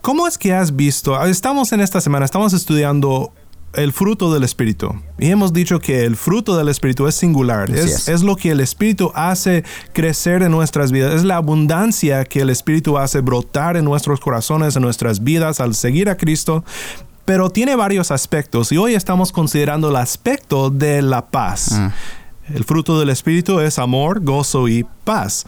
¿Cómo 0.00 0.28
es 0.28 0.38
que 0.38 0.54
has 0.54 0.76
visto? 0.76 1.20
Estamos 1.24 1.72
en 1.72 1.80
esta 1.80 2.00
semana, 2.00 2.24
estamos 2.24 2.52
estudiando 2.52 3.32
el 3.78 3.92
fruto 3.92 4.32
del 4.32 4.44
Espíritu. 4.44 4.94
Y 5.18 5.30
hemos 5.30 5.52
dicho 5.52 5.78
que 5.78 6.04
el 6.04 6.16
fruto 6.16 6.56
del 6.56 6.68
Espíritu 6.68 7.06
es 7.06 7.14
singular. 7.14 7.70
Es, 7.70 7.84
es. 7.84 8.08
es 8.08 8.22
lo 8.22 8.36
que 8.36 8.50
el 8.50 8.60
Espíritu 8.60 9.12
hace 9.14 9.64
crecer 9.92 10.42
en 10.42 10.50
nuestras 10.50 10.90
vidas. 10.92 11.14
Es 11.14 11.24
la 11.24 11.36
abundancia 11.36 12.24
que 12.24 12.40
el 12.40 12.50
Espíritu 12.50 12.98
hace 12.98 13.20
brotar 13.20 13.76
en 13.76 13.84
nuestros 13.84 14.20
corazones, 14.20 14.76
en 14.76 14.82
nuestras 14.82 15.22
vidas 15.22 15.60
al 15.60 15.74
seguir 15.74 16.08
a 16.08 16.16
Cristo. 16.16 16.64
Pero 17.24 17.50
tiene 17.50 17.76
varios 17.76 18.10
aspectos 18.10 18.72
y 18.72 18.78
hoy 18.78 18.94
estamos 18.94 19.32
considerando 19.32 19.90
el 19.90 19.96
aspecto 19.96 20.70
de 20.70 21.02
la 21.02 21.26
paz. 21.26 21.78
El 22.52 22.64
fruto 22.64 22.98
del 22.98 23.10
Espíritu 23.10 23.60
es 23.60 23.78
amor, 23.78 24.24
gozo 24.24 24.66
y 24.68 24.86
paz. 25.04 25.44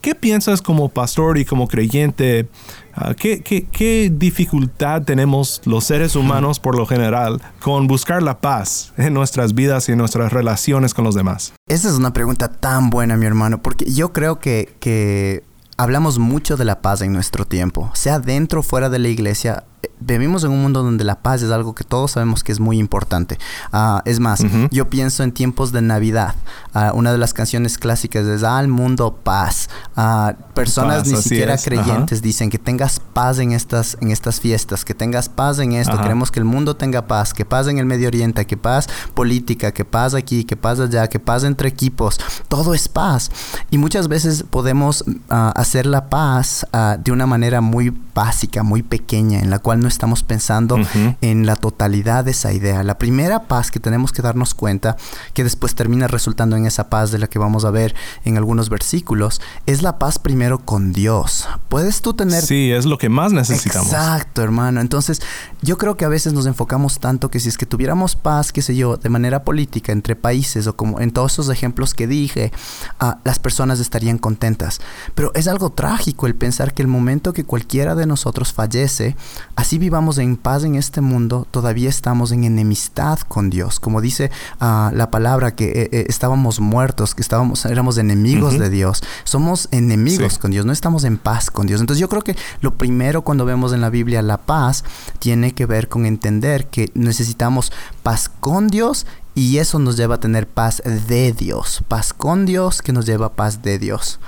¿Qué 0.00 0.14
piensas 0.14 0.62
como 0.62 0.88
pastor 0.88 1.38
y 1.38 1.44
como 1.44 1.68
creyente? 1.68 2.48
ah, 2.94 3.14
¿qué, 3.14 4.12
dificultad 4.12 5.02
tenemos 5.02 5.60
los 5.64 5.84
seres 5.84 6.16
humanos 6.16 6.60
por 6.60 6.76
lo 6.76 6.86
general 6.86 7.40
con 7.60 7.86
buscar 7.86 8.22
la 8.22 8.40
paz 8.40 8.92
en 8.96 9.14
nuestras 9.14 9.54
vidas 9.54 9.88
y 9.88 9.92
en 9.92 9.98
nuestras 9.98 10.32
relaciones 10.32 10.94
con 10.94 11.04
los 11.04 11.14
demás? 11.14 11.52
Esa 11.68 11.88
es 11.88 11.94
una 11.94 12.12
pregunta 12.12 12.48
tan 12.48 12.90
buena, 12.90 13.16
mi 13.16 13.26
hermano, 13.26 13.60
porque 13.60 13.90
yo 13.90 14.12
creo 14.12 14.38
que 14.38 15.44
hablamos 15.78 16.18
mucho 16.18 16.56
de 16.56 16.66
la 16.66 16.82
paz 16.82 17.00
en 17.00 17.12
nuestro 17.12 17.46
tiempo, 17.46 17.90
sea 17.94 18.18
dentro 18.18 18.60
o 18.60 18.62
fuera 18.62 18.90
de 18.90 18.98
la 18.98 19.08
iglesia. 19.08 19.64
Vivimos 20.00 20.44
en 20.44 20.50
un 20.50 20.62
mundo 20.62 20.82
donde 20.82 21.04
la 21.04 21.16
paz 21.16 21.42
es 21.42 21.50
algo 21.50 21.74
que 21.74 21.84
todos 21.84 22.12
sabemos 22.12 22.42
que 22.42 22.52
es 22.52 22.60
muy 22.60 22.78
importante. 22.78 23.38
Ah, 23.72 24.02
es 24.04 24.20
más, 24.20 24.42
yo 24.70 24.88
pienso 24.88 25.22
en 25.22 25.32
tiempos 25.32 25.72
de 25.72 25.82
Navidad. 25.82 26.34
Ah, 26.72 26.92
una 26.94 27.12
de 27.12 27.18
las 27.18 27.34
canciones 27.34 27.78
clásicas 27.78 28.24
es 28.26 28.42
Al 28.42 28.68
mundo 28.68 29.18
paz. 29.22 29.68
Ah, 29.96 30.34
personas 30.54 30.98
Paz, 30.98 31.08
ni 31.08 31.16
siquiera 31.16 31.54
es, 31.54 31.64
creyentes 31.64 32.22
dicen 32.22 32.48
que 32.48 32.58
tengas 32.58 33.00
paz 33.00 33.38
en 33.38 33.52
estas, 33.52 33.98
en 34.00 34.10
estas 34.10 34.40
fiestas, 34.40 34.84
que 34.84 34.94
tengas 34.94 35.28
paz 35.28 35.58
en 35.58 35.72
esto. 35.72 35.94
Ajá. 35.94 36.02
Queremos 36.02 36.30
que 36.30 36.38
el 36.38 36.44
mundo 36.44 36.76
tenga 36.76 37.06
paz, 37.06 37.34
que 37.34 37.44
paz 37.44 37.66
en 37.66 37.78
el 37.78 37.86
Medio 37.86 38.08
Oriente, 38.08 38.46
que 38.46 38.56
paz 38.56 38.88
política, 39.14 39.72
que 39.72 39.84
paz 39.84 40.14
aquí, 40.14 40.44
que 40.44 40.56
paz 40.56 40.80
allá, 40.80 41.08
que 41.08 41.18
paz 41.18 41.44
entre 41.44 41.68
equipos. 41.68 42.18
Todo 42.48 42.72
es 42.72 42.88
paz. 42.88 43.30
Y 43.70 43.78
muchas 43.78 44.08
veces 44.08 44.44
podemos 44.48 45.04
hacer 45.28 45.86
la 45.86 46.08
paz 46.08 46.66
de 47.00 47.12
una 47.12 47.26
manera 47.26 47.60
muy 47.60 47.92
básica, 48.18 48.64
muy 48.64 48.82
pequeña, 48.82 49.38
en 49.38 49.48
la 49.48 49.60
cual 49.60 49.78
no 49.78 49.86
estamos 49.86 50.24
pensando 50.24 50.74
Ujú. 50.74 51.14
en 51.20 51.46
la 51.46 51.54
totalidad 51.54 52.24
de 52.24 52.32
esa 52.32 52.52
idea. 52.52 52.82
La 52.82 52.98
primera 52.98 53.44
paz 53.44 53.70
que 53.70 53.78
tenemos 53.78 54.10
que 54.10 54.22
darnos 54.22 54.54
cuenta, 54.54 54.96
que 55.34 55.44
después 55.44 55.76
termina 55.76 56.08
resultando 56.08 56.56
en 56.56 56.66
esa 56.66 56.90
paz 56.90 57.12
de 57.12 57.18
la 57.18 57.28
que 57.28 57.38
vamos 57.38 57.64
a 57.64 57.70
ver 57.70 57.94
en 58.24 58.36
algunos 58.36 58.70
versículos, 58.70 59.40
es 59.66 59.82
la 59.82 60.00
paz 60.00 60.18
primero 60.18 60.58
con 60.58 60.92
Dios. 60.92 61.46
Puedes 61.68 62.02
tú 62.02 62.12
tener 62.12 62.42
Sí, 62.42 62.72
es 62.72 62.86
lo 62.86 62.98
que 62.98 63.08
más 63.08 63.32
necesitamos. 63.32 63.92
Exacto, 63.92 64.42
hermano. 64.42 64.80
Entonces, 64.80 65.22
yo 65.62 65.78
creo 65.78 65.96
que 65.96 66.04
a 66.04 66.08
veces 66.08 66.32
nos 66.32 66.46
enfocamos 66.46 66.98
tanto 66.98 67.30
que 67.30 67.38
si 67.38 67.48
es 67.48 67.56
que 67.56 67.66
tuviéramos 67.66 68.16
paz, 68.16 68.50
qué 68.50 68.62
sé 68.62 68.74
yo, 68.74 68.96
de 68.96 69.10
manera 69.10 69.44
política 69.44 69.92
entre 69.92 70.16
países 70.16 70.66
o 70.66 70.74
como 70.74 70.98
en 70.98 71.12
todos 71.12 71.34
esos 71.34 71.50
ejemplos 71.50 71.94
que 71.94 72.08
dije, 72.08 72.50
ah, 72.98 73.18
las 73.22 73.38
personas 73.38 73.78
estarían 73.78 74.18
contentas. 74.18 74.80
Pero 75.14 75.30
es 75.36 75.46
algo 75.46 75.70
trágico 75.70 76.26
el 76.26 76.34
pensar 76.34 76.74
que 76.74 76.82
el 76.82 76.88
momento 76.88 77.32
que 77.32 77.44
cualquiera 77.44 77.94
de 77.94 78.07
nosotros 78.08 78.52
fallece, 78.52 79.14
así 79.54 79.78
vivamos 79.78 80.18
en 80.18 80.36
paz 80.36 80.64
en 80.64 80.74
este 80.74 81.00
mundo, 81.00 81.46
todavía 81.50 81.88
estamos 81.88 82.32
en 82.32 82.44
enemistad 82.44 83.20
con 83.20 83.50
Dios. 83.50 83.78
Como 83.78 84.00
dice 84.00 84.30
ah, 84.58 84.90
la 84.94 85.10
palabra 85.10 85.54
que 85.54 85.66
eh, 85.66 85.88
eh, 85.92 86.06
estábamos 86.08 86.58
muertos, 86.60 87.14
que 87.14 87.22
estábamos 87.22 87.64
éramos 87.66 87.98
enemigos 87.98 88.58
de 88.58 88.70
Dios. 88.70 89.02
Somos 89.24 89.68
enemigos 89.70 90.34
Sí. 90.34 90.38
con 90.40 90.50
Dios, 90.50 90.66
no 90.66 90.72
estamos 90.72 91.04
en 91.04 91.18
paz 91.18 91.50
con 91.50 91.66
Dios. 91.66 91.80
Entonces 91.80 92.00
yo 92.00 92.08
creo 92.08 92.22
que 92.22 92.34
lo 92.60 92.74
primero 92.74 93.22
cuando 93.22 93.44
vemos 93.44 93.72
en 93.72 93.80
la 93.80 93.90
Biblia 93.90 94.22
la 94.22 94.38
paz 94.38 94.84
tiene 95.18 95.52
que 95.52 95.66
ver 95.66 95.88
con 95.88 96.06
entender 96.06 96.66
que 96.66 96.90
necesitamos 96.94 97.72
paz 98.02 98.28
con 98.40 98.68
Dios 98.68 99.06
y 99.34 99.58
eso 99.58 99.78
nos 99.78 99.96
lleva 99.96 100.16
a 100.16 100.20
tener 100.20 100.48
paz 100.48 100.82
de 100.84 101.32
Dios. 101.32 101.84
Paz 101.86 102.12
con 102.12 102.46
Dios 102.46 102.82
que 102.82 102.92
nos 102.92 103.06
lleva 103.06 103.26
a 103.26 103.32
paz 103.34 103.62
de 103.62 103.78
Dios. 103.78 104.18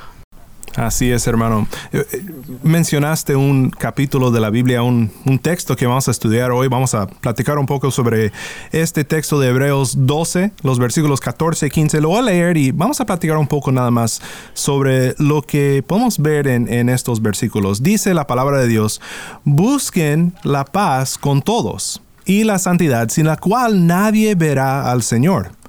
Así 0.76 1.10
es, 1.10 1.26
hermano. 1.26 1.66
Eh, 1.92 2.04
eh, 2.12 2.24
Mencionaste 2.62 3.34
un 3.34 3.70
capítulo 3.70 4.30
de 4.30 4.40
la 4.40 4.50
Biblia, 4.50 4.82
un, 4.82 5.10
un 5.24 5.38
texto 5.38 5.74
que 5.76 5.86
vamos 5.86 6.06
a 6.06 6.10
estudiar 6.12 6.52
hoy. 6.52 6.68
Vamos 6.68 6.94
a 6.94 7.06
platicar 7.06 7.58
un 7.58 7.66
poco 7.66 7.90
sobre 7.90 8.32
este 8.70 9.04
texto 9.04 9.40
de 9.40 9.48
Hebreos 9.48 10.06
12, 10.06 10.52
los 10.62 10.78
versículos 10.78 11.20
14 11.20 11.66
y 11.66 11.70
15. 11.70 12.00
Lo 12.00 12.10
voy 12.10 12.18
a 12.20 12.22
leer 12.22 12.56
y 12.56 12.70
vamos 12.70 13.00
a 13.00 13.06
platicar 13.06 13.36
un 13.36 13.48
poco 13.48 13.72
nada 13.72 13.90
más 13.90 14.22
sobre 14.54 15.14
lo 15.18 15.42
que 15.42 15.82
podemos 15.86 16.18
ver 16.18 16.46
en, 16.46 16.72
en 16.72 16.88
estos 16.88 17.20
versículos. 17.20 17.82
Dice 17.82 18.14
la 18.14 18.26
palabra 18.26 18.58
de 18.58 18.68
Dios, 18.68 19.00
busquen 19.44 20.34
la 20.44 20.64
paz 20.64 21.18
con 21.18 21.42
todos 21.42 22.00
y 22.24 22.44
la 22.44 22.60
santidad 22.60 23.08
sin 23.08 23.26
la 23.26 23.36
cual 23.36 23.86
nadie 23.88 24.36
verá 24.36 24.90
al 24.90 25.02
Señor. 25.02 25.59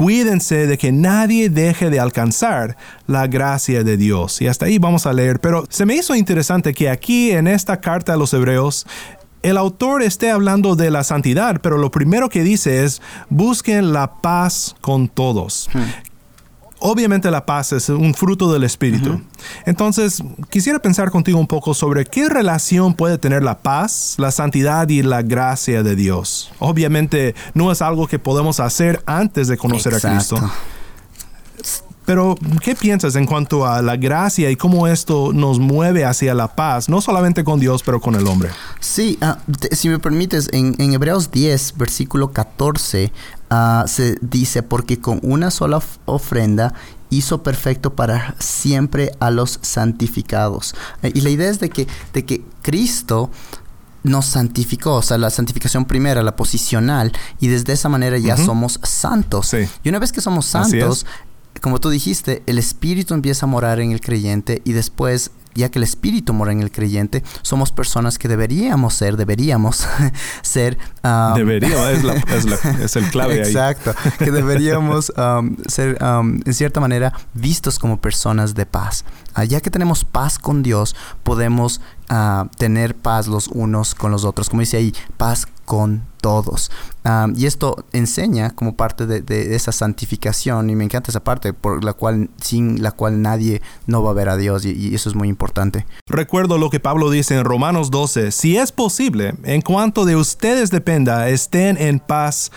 Cuídense 0.00 0.66
de 0.66 0.78
que 0.78 0.92
nadie 0.92 1.50
deje 1.50 1.90
de 1.90 2.00
alcanzar 2.00 2.74
la 3.06 3.26
gracia 3.26 3.84
de 3.84 3.98
Dios. 3.98 4.40
Y 4.40 4.46
hasta 4.46 4.64
ahí 4.64 4.78
vamos 4.78 5.04
a 5.04 5.12
leer. 5.12 5.40
Pero 5.40 5.66
se 5.68 5.84
me 5.84 5.94
hizo 5.94 6.14
interesante 6.14 6.72
que 6.72 6.88
aquí 6.88 7.32
en 7.32 7.46
esta 7.46 7.82
carta 7.82 8.14
a 8.14 8.16
los 8.16 8.32
hebreos, 8.32 8.86
el 9.42 9.58
autor 9.58 10.02
esté 10.02 10.30
hablando 10.30 10.74
de 10.74 10.90
la 10.90 11.04
santidad, 11.04 11.60
pero 11.60 11.76
lo 11.76 11.90
primero 11.90 12.30
que 12.30 12.42
dice 12.42 12.82
es, 12.82 13.02
busquen 13.28 13.92
la 13.92 14.22
paz 14.22 14.74
con 14.80 15.06
todos. 15.06 15.68
Obviamente 16.82 17.30
la 17.30 17.44
paz 17.44 17.72
es 17.72 17.88
un 17.90 18.14
fruto 18.14 18.50
del 18.52 18.64
Espíritu. 18.64 19.20
Entonces, 19.66 20.22
quisiera 20.48 20.78
pensar 20.78 21.10
contigo 21.10 21.38
un 21.38 21.46
poco 21.46 21.74
sobre 21.74 22.06
qué 22.06 22.28
relación 22.28 22.94
puede 22.94 23.18
tener 23.18 23.42
la 23.42 23.58
paz, 23.58 24.14
la 24.16 24.30
santidad 24.30 24.88
y 24.88 25.02
la 25.02 25.20
gracia 25.22 25.82
de 25.82 25.94
Dios. 25.94 26.50
Obviamente 26.58 27.34
no 27.54 27.70
es 27.70 27.82
algo 27.82 28.06
que 28.06 28.18
podemos 28.18 28.60
hacer 28.60 29.02
antes 29.06 29.46
de 29.48 29.58
conocer 29.58 29.94
a. 29.94 30.00
Cristo. 30.00 30.36
Pero, 32.06 32.34
¿qué 32.64 32.74
piensas 32.74 33.14
en 33.14 33.24
cuanto 33.26 33.66
a 33.66 33.82
la 33.82 33.96
gracia 33.96 34.50
y 34.50 34.56
cómo 34.56 34.88
esto 34.88 35.32
nos 35.32 35.60
mueve 35.60 36.04
hacia 36.04 36.34
la 36.34 36.48
paz, 36.56 36.88
no 36.88 37.00
solamente 37.00 37.44
con 37.44 37.60
Dios, 37.60 37.82
pero 37.84 38.00
con 38.00 38.16
el 38.16 38.26
hombre? 38.26 38.50
Sí, 38.80 39.16
te- 39.60 39.76
si 39.76 39.88
me 39.88 39.98
permites, 40.00 40.48
en, 40.52 40.74
en 40.78 40.92
Hebreos 40.92 41.30
10, 41.30 41.74
versículo 41.76 42.32
14, 42.32 43.12
ah, 43.50 43.84
se 43.86 44.16
dice, 44.22 44.62
porque 44.62 44.98
con 45.00 45.20
una 45.22 45.50
sola 45.50 45.78
of- 45.78 45.98
ofrenda 46.06 46.72
hizo 47.10 47.42
perfecto 47.42 47.94
para 47.94 48.36
siempre 48.38 49.12
a 49.20 49.30
los 49.30 49.58
santificados. 49.62 50.74
Eh, 51.02 51.10
y 51.14 51.20
la 51.22 51.30
idea 51.30 51.50
es 51.50 51.58
de 51.60 51.68
que, 51.70 51.86
de 52.12 52.24
que 52.24 52.44
Cristo 52.62 53.30
nos 54.02 54.24
santificó, 54.26 54.94
o 54.94 55.02
sea, 55.02 55.18
la 55.18 55.28
santificación 55.28 55.84
primera, 55.84 56.22
la 56.22 56.34
posicional, 56.36 57.12
y 57.38 57.48
desde 57.48 57.72
esa 57.74 57.88
manera 57.90 58.16
ya 58.18 58.36
somos 58.36 58.80
santos. 58.82 59.48
Sí. 59.48 59.68
Y 59.82 59.88
una 59.90 59.98
vez 59.98 60.12
que 60.12 60.20
somos 60.22 60.46
santos. 60.46 61.04
Como 61.60 61.78
tú 61.80 61.90
dijiste, 61.90 62.42
el 62.46 62.58
Espíritu 62.58 63.14
empieza 63.14 63.46
a 63.46 63.48
morar 63.48 63.80
en 63.80 63.92
el 63.92 64.00
creyente 64.00 64.62
y 64.64 64.72
después, 64.72 65.30
ya 65.54 65.68
que 65.70 65.78
el 65.78 65.82
Espíritu 65.82 66.32
mora 66.32 66.52
en 66.52 66.60
el 66.60 66.70
creyente, 66.70 67.22
somos 67.42 67.72
personas 67.72 68.18
que 68.18 68.28
deberíamos 68.28 68.94
ser, 68.94 69.16
deberíamos 69.16 69.86
ser... 70.42 70.78
um, 71.04 71.34
Debería, 71.34 71.90
es, 71.92 72.04
la- 72.04 72.14
es 72.36 72.44
la- 72.44 72.56
es 72.84 72.96
el 72.96 73.10
clave 73.10 73.34
ahí. 73.34 73.40
Exacto, 73.40 73.94
que 74.18 74.30
deberíamos 74.30 75.12
um, 75.16 75.56
ser, 75.66 76.02
um, 76.02 76.40
en 76.44 76.54
cierta 76.54 76.80
manera, 76.80 77.12
vistos 77.34 77.78
como 77.78 78.00
personas 78.00 78.54
de 78.54 78.66
paz. 78.66 79.04
Ah, 79.34 79.44
ya 79.44 79.60
que 79.60 79.70
tenemos 79.70 80.04
paz 80.04 80.38
con 80.38 80.62
Dios, 80.62 80.96
podemos 81.22 81.80
ah, 82.08 82.48
tener 82.58 82.94
paz 82.96 83.26
los 83.28 83.48
unos 83.48 83.94
con 83.94 84.10
los 84.10 84.24
otros. 84.24 84.48
Como 84.50 84.60
dice 84.60 84.76
ahí, 84.76 84.92
paz 85.16 85.46
con 85.70 86.02
todos. 86.20 86.68
Ah, 87.04 87.28
y 87.32 87.46
esto 87.46 87.84
enseña 87.92 88.50
como 88.50 88.74
parte 88.74 89.06
de, 89.06 89.22
de 89.22 89.54
esa 89.54 89.70
santificación, 89.70 90.68
y 90.68 90.74
me 90.74 90.82
encanta 90.82 91.12
esa 91.12 91.22
parte, 91.22 91.52
por 91.52 91.84
la 91.84 91.92
cual, 91.92 92.28
sin 92.40 92.82
la 92.82 92.90
cual 92.90 93.22
nadie 93.22 93.62
no 93.86 94.02
va 94.02 94.10
a 94.10 94.14
ver 94.14 94.30
a 94.30 94.36
Dios, 94.36 94.64
y, 94.64 94.72
y 94.72 94.92
eso 94.96 95.08
es 95.08 95.14
muy 95.14 95.28
importante. 95.28 95.86
Recuerdo 96.08 96.58
lo 96.58 96.70
que 96.70 96.80
Pablo 96.80 97.08
dice 97.08 97.36
en 97.36 97.44
Romanos 97.44 97.92
12, 97.92 98.32
si 98.32 98.56
es 98.56 98.72
posible, 98.72 99.34
en 99.44 99.62
cuanto 99.62 100.04
de 100.04 100.16
ustedes 100.16 100.70
dependa, 100.70 101.28
estén 101.28 101.76
en 101.76 102.00
paz, 102.00 102.50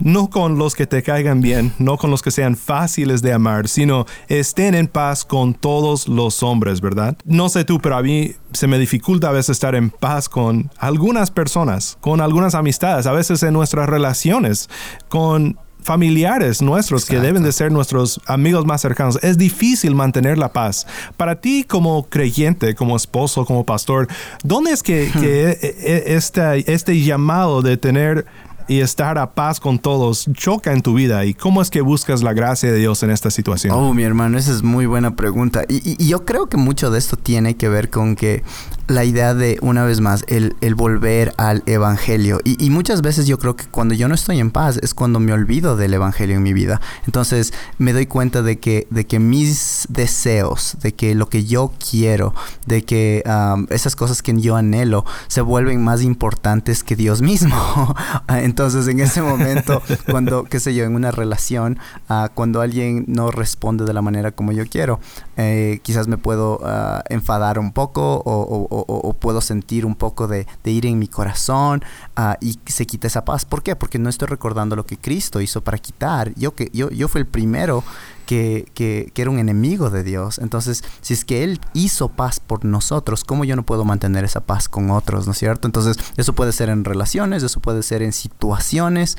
no 0.00 0.30
con 0.30 0.58
los 0.58 0.74
que 0.74 0.86
te 0.86 1.02
caigan 1.02 1.40
bien, 1.40 1.72
no 1.78 1.96
con 1.96 2.10
los 2.10 2.22
que 2.22 2.30
sean 2.30 2.56
fáciles 2.56 3.22
de 3.22 3.32
amar, 3.32 3.68
sino 3.68 4.06
estén 4.28 4.74
en 4.74 4.88
paz 4.88 5.24
con 5.24 5.54
todos 5.54 6.08
los 6.08 6.42
hombres, 6.42 6.80
¿verdad? 6.80 7.16
No 7.24 7.48
sé 7.48 7.64
tú, 7.64 7.80
pero 7.80 7.96
a 7.96 8.02
mí 8.02 8.32
se 8.52 8.66
me 8.66 8.78
dificulta 8.78 9.28
a 9.28 9.32
veces 9.32 9.50
estar 9.50 9.74
en 9.74 9.90
paz 9.90 10.28
con 10.28 10.70
algunas 10.78 11.30
personas, 11.30 11.98
con 12.00 12.20
algunas 12.20 12.54
amistades, 12.54 13.06
a 13.06 13.12
veces 13.12 13.42
en 13.42 13.52
nuestras 13.52 13.88
relaciones, 13.88 14.68
con 15.08 15.58
familiares 15.82 16.60
nuestros 16.60 17.06
que 17.06 17.20
deben 17.20 17.42
de 17.42 17.52
ser 17.52 17.72
nuestros 17.72 18.20
amigos 18.26 18.66
más 18.66 18.82
cercanos. 18.82 19.18
Es 19.22 19.38
difícil 19.38 19.94
mantener 19.94 20.36
la 20.36 20.52
paz. 20.52 20.86
Para 21.16 21.40
ti 21.40 21.64
como 21.64 22.04
creyente, 22.04 22.74
como 22.74 22.96
esposo, 22.96 23.46
como 23.46 23.64
pastor, 23.64 24.06
¿dónde 24.44 24.72
es 24.72 24.82
que, 24.82 25.10
que 25.20 25.48
e- 25.48 25.58
e- 25.62 26.14
este, 26.16 26.70
este 26.70 27.00
llamado 27.00 27.62
de 27.62 27.78
tener 27.78 28.26
y 28.70 28.82
estar 28.82 29.18
a 29.18 29.34
paz 29.34 29.58
con 29.58 29.80
todos 29.80 30.28
choca 30.32 30.72
en 30.72 30.80
tu 30.80 30.94
vida? 30.94 31.24
¿Y 31.24 31.34
cómo 31.34 31.60
es 31.60 31.70
que 31.70 31.80
buscas 31.80 32.22
la 32.22 32.32
gracia 32.32 32.70
de 32.70 32.78
Dios 32.78 33.02
en 33.02 33.10
esta 33.10 33.28
situación? 33.28 33.74
Oh, 33.74 33.92
mi 33.92 34.04
hermano, 34.04 34.38
esa 34.38 34.52
es 34.52 34.62
muy 34.62 34.86
buena 34.86 35.16
pregunta. 35.16 35.64
Y, 35.68 35.96
y- 36.00 36.06
yo 36.08 36.24
creo 36.24 36.46
que 36.48 36.56
mucho 36.56 36.88
de 36.92 37.00
esto 37.00 37.16
tiene 37.16 37.56
que 37.56 37.68
ver 37.68 37.90
con 37.90 38.14
que 38.14 38.44
la 38.90 39.04
idea 39.04 39.34
de, 39.34 39.58
una 39.62 39.84
vez 39.84 40.00
más, 40.00 40.24
el, 40.28 40.56
el 40.60 40.74
volver 40.74 41.32
al 41.36 41.62
Evangelio. 41.66 42.40
Y, 42.44 42.62
y 42.64 42.70
muchas 42.70 43.02
veces 43.02 43.26
yo 43.26 43.38
creo 43.38 43.56
que 43.56 43.66
cuando 43.66 43.94
yo 43.94 44.08
no 44.08 44.14
estoy 44.14 44.40
en 44.40 44.50
paz 44.50 44.78
es 44.82 44.94
cuando 44.94 45.20
me 45.20 45.32
olvido 45.32 45.76
del 45.76 45.94
Evangelio 45.94 46.36
en 46.36 46.42
mi 46.42 46.52
vida. 46.52 46.80
Entonces 47.06 47.52
me 47.78 47.92
doy 47.92 48.06
cuenta 48.06 48.42
de 48.42 48.58
que, 48.58 48.86
de 48.90 49.06
que 49.06 49.18
mis 49.18 49.86
deseos, 49.88 50.76
de 50.82 50.92
que 50.92 51.14
lo 51.14 51.28
que 51.28 51.44
yo 51.44 51.72
quiero, 51.90 52.34
de 52.66 52.82
que 52.82 53.22
um, 53.26 53.66
esas 53.70 53.96
cosas 53.96 54.22
que 54.22 54.38
yo 54.40 54.56
anhelo 54.56 55.04
se 55.28 55.40
vuelven 55.40 55.82
más 55.82 56.02
importantes 56.02 56.82
que 56.84 56.96
Dios 56.96 57.22
mismo. 57.22 57.94
Entonces 58.28 58.88
en 58.88 59.00
ese 59.00 59.22
momento, 59.22 59.82
cuando, 60.10 60.44
qué 60.44 60.60
sé 60.60 60.74
yo, 60.74 60.84
en 60.84 60.94
una 60.94 61.10
relación, 61.10 61.78
ah, 62.08 62.30
cuando 62.34 62.60
alguien 62.60 63.04
no 63.06 63.30
responde 63.30 63.84
de 63.84 63.92
la 63.92 64.02
manera 64.02 64.32
como 64.32 64.52
yo 64.52 64.66
quiero, 64.66 64.98
eh, 65.36 65.80
quizás 65.82 66.08
me 66.08 66.18
puedo 66.18 66.60
ah, 66.64 67.02
enfadar 67.08 67.58
un 67.58 67.72
poco 67.72 68.22
o- 68.24 68.79
o- 68.86 69.12
puedo 69.14 69.40
sentir 69.40 69.84
un 69.86 69.94
poco 69.94 70.26
de, 70.28 70.46
ir 70.64 70.86
en 70.86 70.98
mi 70.98 71.08
corazón 71.08 71.82
ah, 72.16 72.36
y 72.40 72.58
se 72.66 72.86
quita 72.86 73.06
esa 73.06 73.24
paz. 73.24 73.44
¿Por 73.44 73.62
qué? 73.62 73.76
Porque 73.76 73.98
no 73.98 74.08
estoy 74.08 74.28
recordando 74.28 74.76
lo 74.76 74.86
que 74.86 74.96
Cristo 74.98 75.40
hizo 75.40 75.62
para 75.62 75.78
quitar. 75.78 76.32
Yo, 76.36 76.54
que, 76.54 76.70
yo, 76.72 76.90
yo 76.90 77.08
fui 77.08 77.20
el 77.20 77.26
primero 77.26 77.82
que, 78.26 78.66
que- 78.74 79.10
que 79.12 79.22
era 79.22 79.30
un 79.30 79.38
enemigo 79.38 79.90
de 79.90 80.02
Dios. 80.04 80.38
Entonces, 80.38 80.84
si 81.00 81.14
es 81.14 81.24
que 81.24 81.42
Él 81.44 81.60
hizo 81.74 82.08
paz 82.08 82.40
por 82.40 82.64
nosotros, 82.64 83.24
¿cómo 83.24 83.44
yo 83.44 83.56
no 83.56 83.64
puedo 83.64 83.84
mantener 83.84 84.24
esa 84.24 84.40
paz 84.40 84.68
con 84.68 84.90
otros? 84.90 85.26
¿No 85.26 85.32
es 85.32 85.38
cierto? 85.38 85.66
Entonces, 85.66 85.96
eso 86.16 86.32
puede 86.34 86.52
ser 86.52 86.68
en 86.68 86.84
relaciones, 86.84 87.42
eso 87.42 87.60
puede 87.60 87.82
ser 87.82 88.02
en 88.02 88.12
situaciones. 88.12 89.16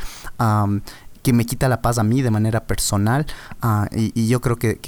Que 1.22 1.34
me 1.34 1.46
quita 1.46 1.70
la 1.70 1.82
paz 1.82 1.98
a 1.98 2.04
mí 2.04 2.22
de 2.22 2.32
manera 2.32 2.66
personal 2.66 3.26
ah, 3.62 3.88
y, 3.92 4.28
yo 4.28 4.42
creo 4.42 4.58
que 4.58 4.80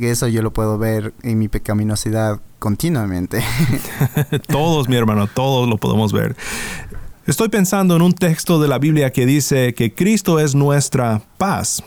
eso 0.00 0.28
yo 0.28 0.42
lo 0.42 0.52
puedo 0.52 0.78
ver 0.78 1.14
en 1.22 1.38
mi 1.38 1.48
pecaminosidad 1.48 2.40
continuamente. 2.64 3.44
todos, 4.48 4.88
mi 4.88 4.96
hermano, 4.96 5.26
todos 5.26 5.68
lo 5.68 5.76
podemos 5.76 6.14
ver. 6.14 6.34
Estoy 7.26 7.50
pensando 7.50 7.94
en 7.96 8.02
un 8.02 8.12
texto 8.12 8.58
de 8.58 8.68
la 8.68 8.78
Biblia 8.78 9.12
que 9.12 9.26
dice 9.26 9.74
que 9.74 9.94
Cristo 9.94 10.40
es 10.40 10.54
nuestra 10.54 11.22
paz. 11.36 11.82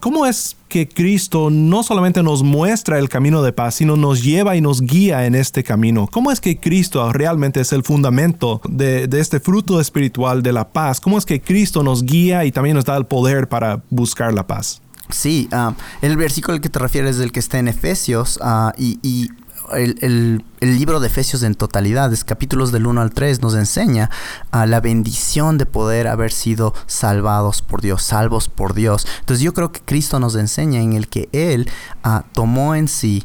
¿Cómo 0.00 0.24
es 0.24 0.56
que 0.68 0.88
Cristo 0.88 1.50
no 1.50 1.82
solamente 1.82 2.22
nos 2.22 2.42
muestra 2.42 2.98
el 2.98 3.10
camino 3.10 3.42
de 3.42 3.52
paz, 3.52 3.74
sino 3.74 3.96
nos 3.96 4.22
lleva 4.22 4.56
y 4.56 4.62
nos 4.62 4.80
guía 4.80 5.26
en 5.26 5.34
este 5.34 5.62
camino? 5.62 6.08
¿Cómo 6.10 6.32
es 6.32 6.40
que 6.40 6.58
Cristo 6.58 7.12
realmente 7.12 7.60
es 7.60 7.72
el 7.74 7.82
fundamento 7.82 8.62
de, 8.66 9.08
este 9.12 9.40
fruto 9.40 9.78
espiritual 9.78 10.42
de 10.42 10.52
la 10.52 10.72
paz? 10.72 11.00
¿Cómo 11.00 11.18
es 11.18 11.26
que 11.26 11.42
Cristo 11.42 11.82
nos 11.82 12.02
guía 12.02 12.46
y 12.46 12.52
también 12.52 12.76
nos 12.76 12.86
da 12.86 12.96
el 12.96 13.04
poder 13.04 13.48
para 13.48 13.82
buscar 13.90 14.32
la 14.32 14.46
paz? 14.46 14.80
Sí, 15.10 15.48
ah, 15.52 15.74
el 16.00 16.16
versículo 16.16 16.54
al 16.54 16.60
que 16.62 16.70
te 16.70 16.78
refieres 16.78 17.16
es 17.16 17.22
el 17.22 17.32
que 17.32 17.40
está 17.40 17.58
en 17.58 17.68
Efesios 17.68 18.38
ah, 18.42 18.72
y 18.78 19.28
el, 19.76 19.96
el- 20.00 20.44
el 20.60 20.76
libro 20.78 21.00
de 21.00 21.06
Efesios 21.06 21.42
en 21.42 21.54
totalidad, 21.54 22.12
es 22.12 22.22
capítulos 22.24 22.70
del 22.72 22.86
1 22.86 23.00
al 23.00 23.12
3, 23.12 23.40
nos 23.40 23.54
enseña 23.54 24.10
a 24.50 24.66
la 24.66 24.80
bendición 24.80 25.56
de 25.56 25.64
poder 25.66 26.06
haber 26.06 26.32
sido 26.32 26.74
salvados 26.86 27.62
por 27.62 27.80
Dios, 27.80 28.02
salvos 28.02 28.48
por 28.48 28.74
Dios. 28.74 29.06
Entonces 29.20 29.42
yo 29.42 29.54
creo 29.54 29.72
que 29.72 29.80
Cristo 29.80 30.20
nos 30.20 30.34
enseña 30.34 30.80
en 30.80 30.92
el 30.92 31.08
que 31.08 31.28
Él 31.32 31.68
ah, 32.02 32.24
tomó 32.32 32.74
en 32.74 32.88
sí 32.88 33.24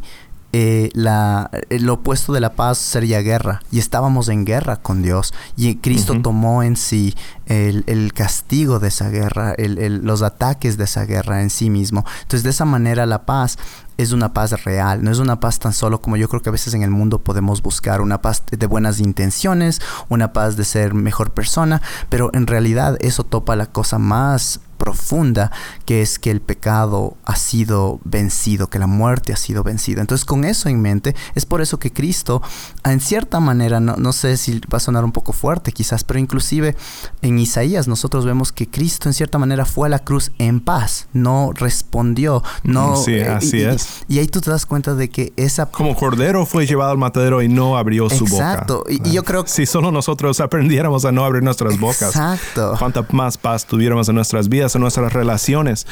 eh, 0.58 0.90
la, 0.94 1.52
el 1.70 1.90
opuesto 1.90 2.32
de 2.32 2.40
la 2.40 2.54
paz 2.54 2.78
sería 2.78 3.20
guerra. 3.20 3.62
Y 3.74 3.80
estábamos 3.80 4.30
en 4.30 4.46
guerra 4.46 4.78
con 4.78 5.02
Dios. 5.02 5.34
Y 5.58 5.76
Cristo 5.76 6.22
tomó 6.22 6.64
en 6.64 6.78
sí 6.78 7.14
el, 7.48 7.84
el 7.88 8.14
castigo 8.14 8.80
de 8.80 8.88
esa 8.88 9.10
guerra, 9.10 9.54
el- 9.58 9.78
el- 9.80 10.06
los 10.06 10.22
ataques 10.22 10.78
de 10.78 10.86
esa 10.86 11.04
guerra 11.04 11.42
en 11.42 11.50
sí 11.50 11.70
mismo. 11.70 12.06
Entonces, 12.22 12.44
de 12.44 12.52
esa 12.52 12.64
manera, 12.64 13.06
la 13.06 13.26
paz 13.26 13.58
es 13.98 14.12
una 14.12 14.34
paz 14.34 14.64
real. 14.64 15.04
No 15.04 15.12
es 15.12 15.20
una 15.20 15.40
paz 15.40 15.60
tan 15.60 15.74
solo 15.74 16.02
como 16.02 16.18
yo 16.18 16.30
creo 16.30 16.42
que 16.42 16.50
a 16.50 16.52
veces 16.52 16.74
en 16.74 16.84
el 16.84 16.92
mundo 16.92 17.20
podemos 17.20 17.62
buscar. 17.62 18.02
Una 18.02 18.22
paz 18.22 18.44
de 18.52 18.66
buenas 18.68 19.00
intenciones, 19.00 19.82
una 20.10 20.34
paz 20.34 20.58
de 20.58 20.66
ser 20.66 20.94
mejor 20.94 21.32
persona. 21.32 21.82
Pero 22.10 22.30
en 22.34 22.48
realidad, 22.48 22.98
eso 23.02 23.24
topa 23.24 23.56
la 23.56 23.68
cosa 23.68 24.00
más 24.00 24.60
profunda 24.78 25.52
que 25.86 26.02
es 26.02 26.20
que 26.20 26.32
el 26.32 26.42
pecado 26.42 27.18
ha 27.26 27.36
sido 27.36 28.00
vencido, 28.04 28.70
que 28.70 28.80
la 28.80 28.88
muerte 28.88 29.34
ha 29.34 29.38
sido 29.38 29.64
vencida. 29.64 30.02
Entonces 30.02 30.26
con 30.26 30.46
eso 30.46 30.70
en 30.70 30.82
mente, 30.82 31.16
es 31.36 31.46
por 31.46 31.62
eso 31.62 31.80
que 31.80 31.92
Cristo, 31.92 32.42
en 32.84 33.00
cierta 33.00 33.40
manera, 33.40 33.80
no, 33.80 33.96
no 33.98 34.14
sé 34.14 34.38
si 34.38 34.60
va 34.72 34.78
a 34.78 34.80
sonar 34.80 35.04
un 35.06 35.12
poco 35.12 35.34
fuerte 35.34 35.72
quizás, 35.72 36.04
pero 36.04 36.20
inclusive 36.20 36.76
en 37.22 37.40
Isaías 37.40 37.88
nosotros 37.88 38.26
vemos 38.26 38.52
que 38.52 38.68
Cristo 38.70 39.10
en 39.10 39.14
cierta 39.14 39.38
manera 39.38 39.66
fue 39.66 39.88
a 39.88 39.90
la 39.90 40.00
cruz 40.00 40.32
en 40.40 40.60
paz, 40.60 41.08
no 41.14 41.52
respondió, 41.54 42.44
no... 42.64 42.96
Sí, 42.98 43.14
eh, 43.14 43.28
así 43.28 43.58
y, 43.58 43.62
y- 43.62 43.64
es. 43.66 43.88
Y, 44.08 44.20
ahí 44.20 44.28
tú 44.28 44.42
te 44.42 44.50
das 44.52 44.66
cuenta 44.66 44.96
de 44.96 45.10
que 45.10 45.34
esa... 45.36 45.66
Como 45.68 45.96
cordero 45.96 46.46
fue 46.46 46.66
llevado 46.66 46.92
al 46.92 46.98
matadero 46.98 47.42
y 47.42 47.48
no 47.48 47.78
abrió 47.78 48.10
su 48.10 48.26
boca. 48.26 48.52
Exacto, 48.52 48.84
y- 48.90 49.08
y 49.10 49.14
yo 49.14 49.24
creo- 49.24 49.46
Si 49.48 49.66
solo 49.66 49.92
nosotros 49.92 50.40
aprendiéramos 50.40 51.06
a 51.06 51.12
no 51.12 51.24
abrir 51.26 51.44
nuestras 51.44 51.80
bocas. 51.80 52.10
Exacto. 52.10 52.76
Cuánta 52.80 53.06
más 53.12 53.38
paz 53.38 53.66
tuviéramos 53.66 54.08
en 54.10 54.16
nuestras 54.16 54.50
vidas, 54.50 54.65
en 54.74 54.82
nuestras 54.82 55.14
relaciones. 55.14 55.86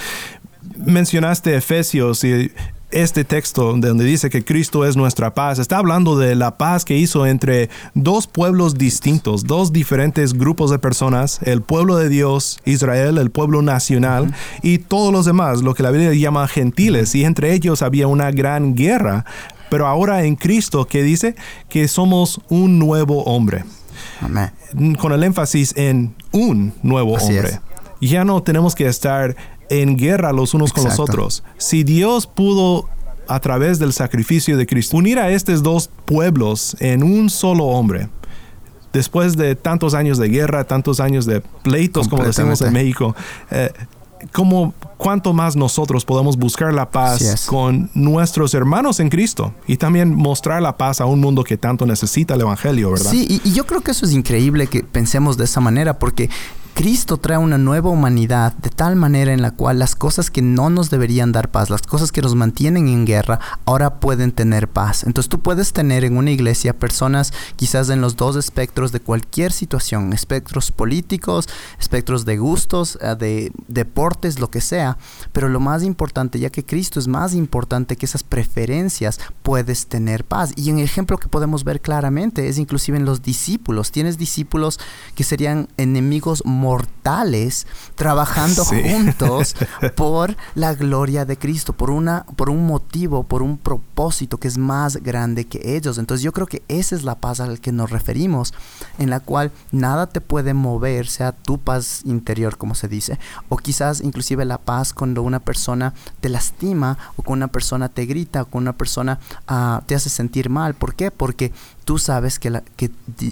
Mencionaste 0.78 1.56
Efesios 1.56 2.24
y 2.24 2.52
este 2.94 3.24
texto 3.24 3.74
de 3.76 3.88
donde 3.88 4.06
dice 4.06 4.30
que 4.30 4.46
Cristo 4.46 4.86
es 4.86 4.96
nuestra 4.96 5.34
paz, 5.34 5.58
está 5.60 5.78
hablando 5.78 6.18
de 6.18 6.36
la 6.36 6.58
paz 6.58 6.86
que 6.86 6.98
hizo 6.98 7.26
entre 7.26 7.70
dos 7.96 8.28
pueblos 8.28 8.76
distintos, 8.76 9.46
dos 9.46 9.74
diferentes 9.74 10.34
grupos 10.34 10.70
de 10.70 10.80
personas, 10.80 11.40
el 11.44 11.62
pueblo 11.62 11.98
de 11.98 12.08
Dios, 12.10 12.60
Israel, 12.66 13.18
el 13.18 13.32
pueblo 13.32 13.62
nacional 13.62 14.34
y 14.62 14.78
todos 14.78 15.12
los 15.12 15.26
demás, 15.26 15.64
lo 15.64 15.74
que 15.74 15.84
la 15.84 15.92
Biblia 15.92 16.14
llama 16.14 16.48
gentiles, 16.48 17.16
y 17.16 17.26
entre 17.26 17.54
ellos 17.54 17.82
había 17.82 18.08
una 18.08 18.32
gran 18.32 18.76
guerra, 18.76 19.26
pero 19.70 19.88
ahora 19.88 20.24
en 20.24 20.36
Cristo 20.36 20.86
que 20.86 21.02
dice 21.02 21.36
que 21.70 21.88
somos 21.88 22.42
un 22.50 22.78
nuevo 22.78 23.24
hombre 23.24 23.66
Amén. 24.22 24.52
con 25.00 25.14
el 25.14 25.24
énfasis 25.24 25.74
en 25.76 26.14
un 26.32 26.74
nuevo 26.84 27.18
Así 27.18 27.38
hombre. 27.38 27.50
es. 27.50 27.73
Ya 28.08 28.26
no 28.26 28.42
tenemos 28.44 28.76
que 28.76 28.88
estar 28.88 29.36
en 29.70 29.98
guerra 29.98 30.32
los 30.32 30.54
unos 30.54 30.74
con 30.74 30.84
los 30.84 31.00
otros. 31.00 31.44
Si 31.58 31.84
Dios 31.84 32.28
pudo 32.28 32.90
a 33.28 33.40
través 33.40 33.80
del 33.80 33.94
sacrificio 33.94 34.58
de 34.58 34.66
Cristo 34.66 34.98
unir 34.98 35.20
a 35.20 35.30
estos 35.32 35.64
dos 35.64 35.90
pueblos 36.06 36.76
en 36.80 37.04
un 37.04 37.30
solo 37.30 37.66
hombre, 37.66 38.10
después 38.92 39.36
de 39.38 39.56
tantos 39.56 39.94
años 39.94 40.18
de 40.18 40.30
guerra, 40.30 40.64
tantos 40.66 41.00
años 41.00 41.26
de 41.26 41.42
pleitos, 41.42 42.08
como 42.08 42.24
decimos 42.24 42.62
en. 42.62 42.74
México, 42.74 43.16
eh, 43.52 43.72
¿cómo, 44.32 44.74
¿cuánto 44.98 45.34
más 45.34 45.56
nosotros 45.56 46.06
podemos 46.06 46.38
buscar 46.38 46.74
la 46.74 46.90
paz 46.90 47.46
con 47.48 47.90
nuestros 47.94 48.54
hermanos 48.54 49.00
en 49.00 49.10
Cristo? 49.10 49.54
Y 49.68 49.78
también 49.78 50.14
mostrar 50.14 50.62
la 50.62 50.78
paz 50.78 51.02
a 51.02 51.06
un 51.06 51.20
mundo 51.20 51.44
que 51.44 51.58
tanto 51.58 51.86
necesita 51.86 52.36
el 52.36 52.42
Evangelio, 52.42 52.92
¿verdad? 52.92 53.12
Sí, 53.12 53.42
y, 53.44 53.50
y 53.50 53.54
yo 53.54 53.66
creo 53.66 53.82
que 53.82 53.92
eso 53.92 54.06
es 54.06 54.12
increíble 54.14 54.68
que 54.68 54.84
pensemos 54.84 55.38
de 55.38 55.46
esa 55.46 55.60
manera 55.60 55.98
porque 55.98 56.30
Cristo 56.74 57.18
trae 57.18 57.38
una 57.38 57.60
nueva 57.60 57.92
humanidad 57.92 58.52
de 58.54 58.72
tal 58.72 58.96
manera 58.96 59.32
en 59.32 59.44
la 59.44 59.52
cual 59.52 59.78
las 59.78 59.96
cosas 59.96 60.32
que 60.32 60.42
no 60.42 60.72
nos 60.72 60.90
deberían 60.90 61.32
dar 61.32 61.52
paz, 61.52 61.70
las 61.70 61.84
cosas 61.84 62.12
que 62.12 62.24
nos 62.24 62.34
mantienen 62.34 62.88
en 62.88 63.06
guerra, 63.06 63.40
ahora 63.66 64.00
pueden 64.00 64.32
tener 64.32 64.68
paz. 64.68 65.04
Entonces 65.04 65.30
tú 65.30 65.40
puedes 65.40 65.72
tener 65.72 66.04
en 66.04 66.18
una 66.18 66.32
iglesia 66.32 66.74
personas 66.74 67.32
quizás 67.58 67.92
en 67.92 68.02
los 68.02 68.16
dos 68.16 68.36
espectros 68.36 68.92
de 68.92 69.00
cualquier 69.02 69.52
situación, 69.52 70.14
espectros 70.14 70.72
políticos, 70.72 71.48
espectros 71.80 72.26
de 72.26 72.38
gustos, 72.38 72.98
eh, 73.02 73.16
de 73.20 73.52
deportes, 73.68 74.40
lo 74.40 74.50
que 74.50 74.60
sea, 74.60 74.98
pero 75.32 75.50
lo 75.50 75.60
más 75.60 75.84
importante, 75.84 76.40
ya 76.40 76.50
que 76.50 76.66
Cristo 76.66 77.00
es 77.00 77.08
más 77.08 77.36
importante 77.36 77.98
que 77.98 78.08
esas 78.08 78.24
preferencias, 78.24 79.20
puedes 79.44 79.86
tener 79.86 80.26
paz. 80.26 80.54
Y 80.56 80.72
un 80.72 80.80
ejemplo 80.80 81.20
que 81.20 81.28
podemos 81.28 81.64
ver 81.64 81.82
claramente 81.82 82.50
es 82.50 82.58
inclusive 82.58 82.98
en 82.98 83.06
los 83.06 83.22
discípulos. 83.22 83.92
Tienes 83.92 84.18
discípulos 84.18 84.80
que 85.14 85.24
serían 85.24 85.68
enemigos 85.78 86.42
mortales 86.64 87.68
trabajando 87.96 88.64
Sí. 88.64 88.82
juntos 88.82 89.56
por 89.96 90.36
la 90.56 90.74
gloria 90.74 91.26
de 91.26 91.38
Cristo, 91.38 91.74
por 91.74 91.90
una 91.90 92.26
por 92.36 92.50
un 92.50 92.66
motivo, 92.66 93.24
por 93.24 93.42
un 93.44 93.58
propósito 93.58 94.38
que 94.38 94.48
es 94.48 94.58
más 94.58 94.98
grande 94.98 95.46
que 95.46 95.76
ellos. 95.76 95.98
Entonces 95.98 96.24
yo 96.24 96.32
creo 96.32 96.48
que 96.48 96.64
esa 96.68 96.96
es 96.96 97.04
la 97.04 97.16
paz 97.16 97.40
a 97.40 97.48
la 97.48 97.58
que 97.58 97.72
nos 97.72 97.92
referimos, 97.92 98.54
en 98.98 99.10
la 99.10 99.20
cual 99.20 99.52
nada 99.72 100.08
te 100.08 100.22
puede 100.22 100.54
mover, 100.54 101.08
sea 101.08 101.32
tu 101.34 101.58
paz 101.58 102.02
interior 102.06 102.58
como 102.58 102.76
se 102.76 102.88
dice, 102.88 103.20
o 103.50 103.58
quizás 103.58 104.02
inclusive 104.02 104.46
la 104.46 104.58
paz 104.58 104.94
cuando 104.94 105.22
una 105.22 105.40
persona 105.40 105.94
te 106.22 106.30
lastima 106.30 106.98
o 107.18 107.24
cuando 107.24 107.46
una 107.46 107.52
persona 107.52 107.90
te 107.90 108.06
grita 108.06 108.44
o 108.44 108.46
cuando 108.46 108.70
una 108.72 108.78
persona 108.78 109.20
ah, 109.48 109.82
te 109.86 109.96
hace 109.96 110.10
sentir 110.10 110.50
mal. 110.50 110.74
¿Por 110.74 110.96
qué? 110.96 111.12
Porque 111.12 111.52
tú 111.84 111.98
sabes 111.98 112.40
que, 112.40 112.50
la, 112.50 112.64
que 112.76 112.90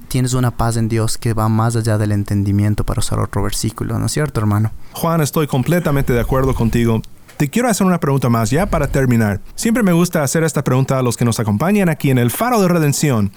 tienes 0.08 0.34
una 0.34 0.52
paz 0.52 0.78
en 0.78 0.90
Dios 0.90 1.18
que 1.18 1.34
va 1.34 1.50
más 1.50 1.76
allá 1.76 1.98
del 1.98 2.12
entendimiento, 2.12 2.84
para 2.84 3.00
usar 3.00 3.20
otro 3.20 3.44
versículo, 3.44 3.98
¿no 4.00 4.06
es 4.06 4.12
cierto, 4.12 4.40
hermano? 4.40 4.72
Juan, 4.94 5.22
estoy 5.22 5.48
completamente 5.48 6.14
de 6.14 6.20
acuerdo 6.20 6.54
contigo. 6.54 7.02
Te 7.38 7.50
quiero 7.50 7.70
hacer 7.70 7.88
una 7.88 8.00
pregunta 8.00 8.30
más 8.30 8.52
ya 8.52 8.68
para 8.68 8.88
terminar. 8.88 9.42
Siempre 9.56 9.82
me 9.82 9.94
gusta 9.94 10.22
hacer 10.22 10.44
esta 10.44 10.64
pregunta 10.64 11.00
a 11.00 11.02
los 11.02 11.18
que 11.18 11.26
nos 11.26 11.40
acompañan 11.40 11.90
aquí 11.90 12.12
en 12.12 12.18
el 12.18 12.30
Faro 12.30 12.62
de 12.62 12.68
Redención. 12.68 13.32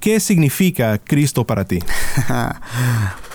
¿Qué 0.00 0.20
significa 0.20 0.98
Cristo 0.98 1.46
para 1.46 1.64
ti? 1.64 1.80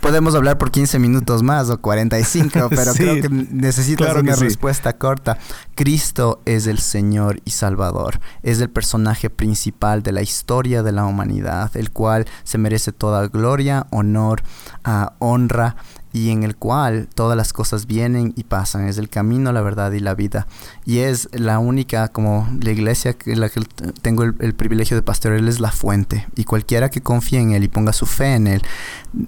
Podemos 0.00 0.34
hablar 0.34 0.56
por 0.56 0.70
15 0.70 0.98
minutos 0.98 1.42
más 1.42 1.68
o 1.68 1.80
45, 1.80 2.68
pero 2.70 2.94
creo 2.94 3.20
que 3.20 3.28
necesitas 3.28 4.16
una 4.16 4.34
respuesta 4.34 4.96
corta. 4.96 5.38
Cristo 5.74 6.40
es 6.46 6.66
el 6.66 6.78
Señor 6.78 7.40
y 7.44 7.50
Salvador. 7.50 8.18
Es 8.42 8.60
el 8.60 8.70
personaje 8.70 9.28
principal 9.28 10.02
de 10.02 10.12
la 10.12 10.22
historia 10.22 10.82
de 10.82 10.92
la 10.92 11.04
humanidad, 11.04 11.76
el 11.76 11.90
cual 11.90 12.26
se 12.44 12.56
merece 12.56 12.92
toda 12.92 13.28
gloria, 13.28 13.86
honor, 13.90 14.42
uh, 14.86 15.08
honra 15.18 15.76
y 16.12 16.30
en 16.30 16.42
el 16.42 16.56
cual 16.56 17.08
todas 17.14 17.36
las 17.36 17.52
cosas 17.52 17.86
vienen 17.86 18.32
y 18.36 18.44
pasan. 18.44 18.88
Es 18.88 18.98
el 18.98 19.08
camino, 19.08 19.52
la 19.52 19.60
verdad 19.60 19.92
y 19.92 20.00
la 20.00 20.14
vida. 20.14 20.46
Y 20.84 20.98
es 20.98 21.28
la 21.32 21.58
única, 21.58 22.08
como 22.08 22.48
la 22.60 22.70
iglesia 22.70 23.16
en 23.26 23.40
la 23.40 23.48
que 23.48 23.60
tengo 24.02 24.24
el, 24.24 24.54
privilegio 24.54 24.96
de 24.96 25.02
pastorear, 25.02 25.44
es 25.44 25.60
la 25.60 25.70
fuente. 25.70 26.26
Y 26.36 26.44
cualquiera 26.44 26.88
que 26.88 27.00
confíe 27.00 27.40
en 27.40 27.52
Él 27.52 27.64
y 27.64 27.68
ponga 27.68 27.92
su 27.92 28.06
fe 28.06 28.34
en 28.34 28.46
Él, 28.46 28.62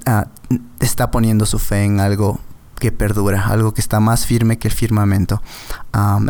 uh, 0.06 0.56
está 0.80 1.10
poniendo 1.10 1.46
su 1.46 1.58
fe 1.58 1.84
en 1.84 2.00
algo 2.00 2.40
que 2.78 2.92
perdura, 2.92 3.46
algo 3.46 3.74
que 3.74 3.80
está 3.80 4.00
más 4.00 4.26
firme 4.26 4.58
que 4.58 4.68
el 4.68 4.74
firmamento. 4.74 5.40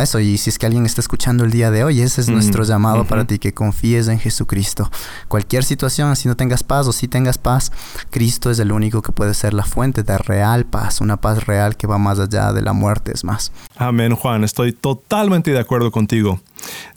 eso, 0.00 0.20
y 0.20 0.36
si 0.38 0.50
es 0.50 0.58
que 0.58 0.66
alguien 0.66 0.84
está 0.84 1.00
escuchando 1.00 1.44
el 1.44 1.50
día 1.50 1.70
de 1.70 1.84
hoy, 1.84 2.00
ese 2.02 2.20
es 2.20 2.28
nuestro 2.28 2.64
llamado 2.64 3.06
para 3.06 3.24
ti, 3.24 3.38
que 3.38 3.54
confíes 3.54 4.08
en 4.08 4.18
Jesucristo. 4.18 4.90
Cualquier 5.28 5.64
situación, 5.64 6.14
si 6.16 6.28
no 6.28 6.36
tengas 6.36 6.62
paz 6.62 6.86
o 6.86 6.92
si 6.92 7.08
tengas 7.08 7.38
paz, 7.38 7.72
Cristo 8.10 8.50
es 8.50 8.58
el 8.58 8.72
único 8.72 9.02
que 9.02 9.12
puede 9.12 9.34
ser 9.34 9.54
la 9.54 9.64
fuente 9.64 10.02
de 10.02 10.18
real 10.18 10.66
paz, 10.66 11.00
una 11.00 11.16
paz 11.16 11.46
real 11.46 11.76
que 11.76 11.86
va 11.86 11.98
más 11.98 12.18
allá 12.18 12.52
de 12.52 12.62
la 12.62 12.72
muerte, 12.72 13.12
es 13.14 13.24
más. 13.24 13.52
Amén, 13.76 14.14
Juan, 14.14 14.44
estoy 14.44 14.72
totalmente 14.72 15.52
de 15.52 15.58
acuerdo 15.58 15.90
contigo. 15.90 16.40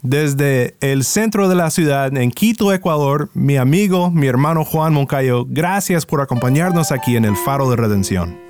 Desde 0.02 0.76
el 0.80 1.04
centro 1.04 1.48
de 1.48 1.54
la 1.54 1.70
ciudad, 1.70 2.16
en 2.16 2.30
Quito, 2.30 2.72
Ecuador, 2.72 3.30
mi 3.34 3.56
amigo, 3.56 4.10
mi 4.10 4.26
hermano 4.26 4.64
Juan 4.64 4.92
Moncayo, 4.92 5.44
gracias 5.48 6.06
por 6.06 6.20
acompañarnos 6.20 6.92
aquí 6.92 7.16
en 7.16 7.24
el 7.24 7.36
Faro 7.36 7.68
de 7.70 7.76
Redención. 7.76 8.45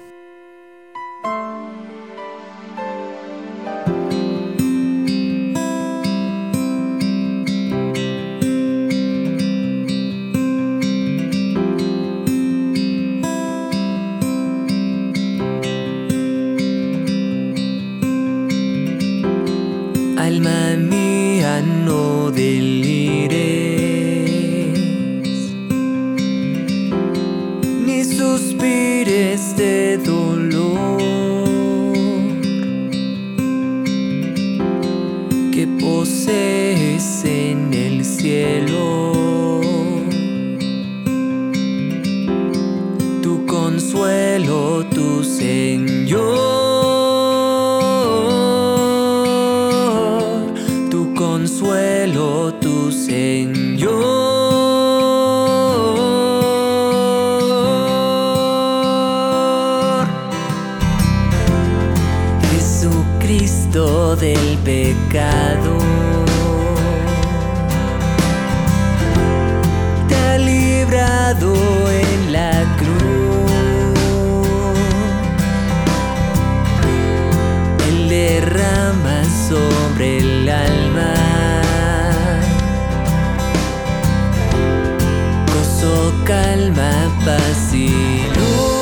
calma, 86.24 86.92
paz 87.24 87.72
y 87.74 87.88
luz. 88.34 88.75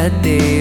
That 0.00 0.22
day 0.22 0.59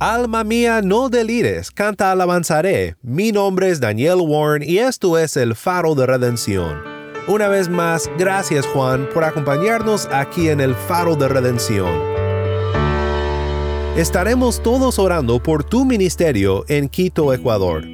Alma 0.00 0.44
mía, 0.44 0.80
no 0.80 1.10
delires, 1.10 1.70
canta 1.70 2.10
alabanzaré. 2.10 2.96
Mi 3.02 3.32
nombre 3.32 3.68
es 3.68 3.80
Daniel 3.80 4.20
Warren 4.22 4.62
y 4.66 4.78
esto 4.78 5.18
es 5.18 5.36
el 5.36 5.54
faro 5.54 5.94
de 5.94 6.06
redención. 6.06 6.78
Una 7.28 7.48
vez 7.48 7.68
más, 7.68 8.10
gracias 8.18 8.64
Juan 8.68 9.06
por 9.12 9.24
acompañarnos 9.24 10.08
aquí 10.10 10.48
en 10.48 10.62
el 10.62 10.74
faro 10.74 11.16
de 11.16 11.28
redención. 11.28 12.00
Estaremos 13.94 14.62
todos 14.62 14.98
orando 14.98 15.42
por 15.42 15.64
tu 15.64 15.84
ministerio 15.84 16.64
en 16.68 16.88
Quito, 16.88 17.34
Ecuador. 17.34 17.84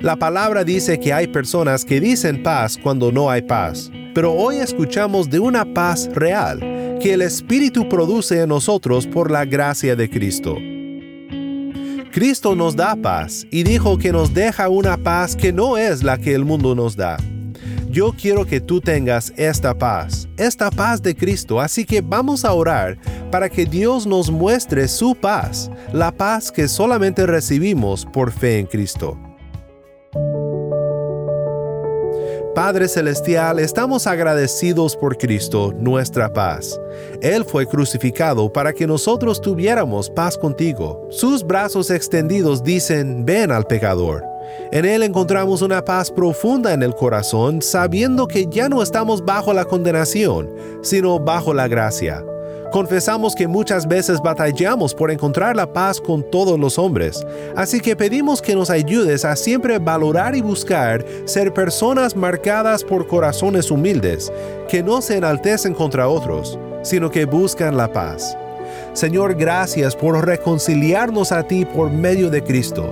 La 0.00 0.16
palabra 0.16 0.64
dice 0.64 0.98
que 0.98 1.12
hay 1.12 1.28
personas 1.28 1.84
que 1.84 2.00
dicen 2.00 2.42
paz 2.42 2.76
cuando 2.76 3.12
no 3.12 3.30
hay 3.30 3.42
paz, 3.42 3.88
pero 4.16 4.32
hoy 4.32 4.56
escuchamos 4.56 5.30
de 5.30 5.38
una 5.38 5.64
paz 5.64 6.10
real 6.12 6.81
que 7.02 7.14
el 7.14 7.22
Espíritu 7.22 7.88
produce 7.88 8.40
en 8.40 8.48
nosotros 8.48 9.08
por 9.08 9.32
la 9.32 9.44
gracia 9.44 9.96
de 9.96 10.08
Cristo. 10.08 10.56
Cristo 12.12 12.54
nos 12.54 12.76
da 12.76 12.94
paz 12.94 13.44
y 13.50 13.64
dijo 13.64 13.98
que 13.98 14.12
nos 14.12 14.32
deja 14.32 14.68
una 14.68 14.96
paz 14.96 15.34
que 15.34 15.52
no 15.52 15.76
es 15.76 16.04
la 16.04 16.16
que 16.16 16.32
el 16.32 16.44
mundo 16.44 16.76
nos 16.76 16.94
da. 16.94 17.16
Yo 17.90 18.12
quiero 18.12 18.46
que 18.46 18.60
tú 18.60 18.80
tengas 18.80 19.32
esta 19.36 19.76
paz, 19.76 20.28
esta 20.36 20.70
paz 20.70 21.02
de 21.02 21.16
Cristo, 21.16 21.60
así 21.60 21.84
que 21.84 22.02
vamos 22.02 22.44
a 22.44 22.52
orar 22.52 22.96
para 23.32 23.48
que 23.48 23.66
Dios 23.66 24.06
nos 24.06 24.30
muestre 24.30 24.86
su 24.86 25.16
paz, 25.16 25.72
la 25.92 26.12
paz 26.12 26.52
que 26.52 26.68
solamente 26.68 27.26
recibimos 27.26 28.06
por 28.06 28.30
fe 28.30 28.60
en 28.60 28.66
Cristo. 28.66 29.18
Padre 32.54 32.86
Celestial, 32.86 33.58
estamos 33.58 34.06
agradecidos 34.06 34.94
por 34.94 35.16
Cristo, 35.16 35.72
nuestra 35.74 36.30
paz. 36.30 36.78
Él 37.22 37.46
fue 37.46 37.66
crucificado 37.66 38.52
para 38.52 38.74
que 38.74 38.86
nosotros 38.86 39.40
tuviéramos 39.40 40.10
paz 40.10 40.36
contigo. 40.36 41.08
Sus 41.10 41.46
brazos 41.46 41.90
extendidos 41.90 42.62
dicen, 42.62 43.24
ven 43.24 43.52
al 43.52 43.66
pecador. 43.66 44.22
En 44.70 44.84
Él 44.84 45.02
encontramos 45.02 45.62
una 45.62 45.82
paz 45.82 46.10
profunda 46.10 46.74
en 46.74 46.82
el 46.82 46.94
corazón, 46.94 47.62
sabiendo 47.62 48.26
que 48.26 48.46
ya 48.50 48.68
no 48.68 48.82
estamos 48.82 49.24
bajo 49.24 49.54
la 49.54 49.64
condenación, 49.64 50.50
sino 50.82 51.18
bajo 51.18 51.54
la 51.54 51.68
gracia. 51.68 52.22
Confesamos 52.72 53.34
que 53.34 53.46
muchas 53.46 53.86
veces 53.86 54.22
batallamos 54.22 54.94
por 54.94 55.10
encontrar 55.10 55.54
la 55.54 55.70
paz 55.70 56.00
con 56.00 56.22
todos 56.22 56.58
los 56.58 56.78
hombres, 56.78 57.22
así 57.54 57.80
que 57.80 57.94
pedimos 57.94 58.40
que 58.40 58.54
nos 58.54 58.70
ayudes 58.70 59.26
a 59.26 59.36
siempre 59.36 59.78
valorar 59.78 60.34
y 60.34 60.40
buscar 60.40 61.04
ser 61.26 61.52
personas 61.52 62.16
marcadas 62.16 62.82
por 62.82 63.06
corazones 63.06 63.70
humildes, 63.70 64.32
que 64.70 64.82
no 64.82 65.02
se 65.02 65.18
enaltecen 65.18 65.74
contra 65.74 66.08
otros, 66.08 66.58
sino 66.82 67.10
que 67.10 67.26
buscan 67.26 67.76
la 67.76 67.92
paz. 67.92 68.38
Señor, 68.94 69.34
gracias 69.34 69.94
por 69.94 70.24
reconciliarnos 70.24 71.30
a 71.30 71.42
ti 71.42 71.66
por 71.66 71.90
medio 71.90 72.30
de 72.30 72.42
Cristo. 72.42 72.88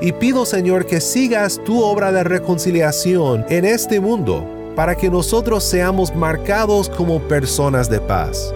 Y 0.00 0.12
pido, 0.12 0.46
Señor, 0.46 0.86
que 0.86 1.00
sigas 1.00 1.60
tu 1.64 1.82
obra 1.82 2.12
de 2.12 2.22
reconciliación 2.22 3.44
en 3.48 3.64
este 3.64 3.98
mundo, 3.98 4.46
para 4.76 4.94
que 4.94 5.10
nosotros 5.10 5.64
seamos 5.64 6.14
marcados 6.14 6.88
como 6.88 7.20
personas 7.22 7.90
de 7.90 8.00
paz. 8.00 8.54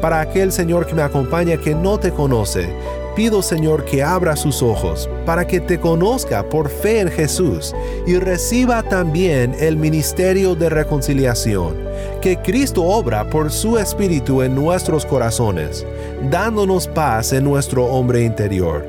Para 0.00 0.20
aquel 0.20 0.52
Señor 0.52 0.86
que 0.86 0.94
me 0.94 1.02
acompaña 1.02 1.56
que 1.58 1.74
no 1.74 1.98
te 1.98 2.10
conoce, 2.10 2.68
pido 3.14 3.42
Señor 3.42 3.84
que 3.84 4.02
abra 4.02 4.34
sus 4.36 4.62
ojos 4.62 5.08
para 5.26 5.46
que 5.46 5.60
te 5.60 5.78
conozca 5.78 6.42
por 6.42 6.70
fe 6.70 7.00
en 7.00 7.08
Jesús 7.08 7.74
y 8.06 8.16
reciba 8.16 8.82
también 8.82 9.54
el 9.60 9.76
ministerio 9.76 10.54
de 10.54 10.70
reconciliación, 10.70 11.76
que 12.20 12.36
Cristo 12.38 12.82
obra 12.82 13.28
por 13.28 13.50
su 13.50 13.78
Espíritu 13.78 14.42
en 14.42 14.54
nuestros 14.54 15.04
corazones, 15.04 15.86
dándonos 16.30 16.88
paz 16.88 17.32
en 17.32 17.44
nuestro 17.44 17.84
hombre 17.84 18.24
interior. 18.24 18.86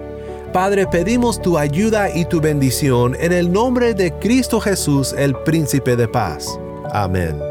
Padre, 0.53 0.85
pedimos 0.87 1.41
tu 1.41 1.57
ayuda 1.57 2.09
y 2.13 2.25
tu 2.25 2.41
bendición 2.41 3.15
en 3.19 3.31
el 3.31 3.51
nombre 3.51 3.93
de 3.93 4.11
Cristo 4.13 4.59
Jesús, 4.59 5.13
el 5.17 5.33
príncipe 5.43 5.95
de 5.95 6.07
paz. 6.07 6.59
Amén. 6.91 7.50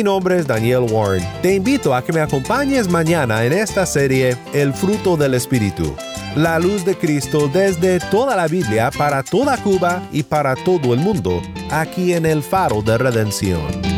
Mi 0.00 0.04
nombre 0.04 0.38
es 0.38 0.46
Daniel 0.46 0.86
Warren. 0.90 1.22
Te 1.42 1.56
invito 1.56 1.94
a 1.94 2.02
que 2.02 2.10
me 2.10 2.22
acompañes 2.22 2.88
mañana 2.88 3.44
en 3.44 3.52
esta 3.52 3.84
serie 3.84 4.34
El 4.54 4.72
fruto 4.72 5.14
del 5.14 5.34
Espíritu. 5.34 5.94
La 6.36 6.58
luz 6.58 6.86
de 6.86 6.96
Cristo 6.96 7.50
desde 7.52 8.00
toda 8.10 8.34
la 8.34 8.48
Biblia 8.48 8.90
para 8.96 9.22
toda 9.22 9.58
Cuba 9.58 10.02
y 10.10 10.22
para 10.22 10.54
todo 10.54 10.94
el 10.94 11.00
mundo, 11.00 11.42
aquí 11.70 12.14
en 12.14 12.24
el 12.24 12.42
faro 12.42 12.80
de 12.80 12.96
redención. 12.96 13.89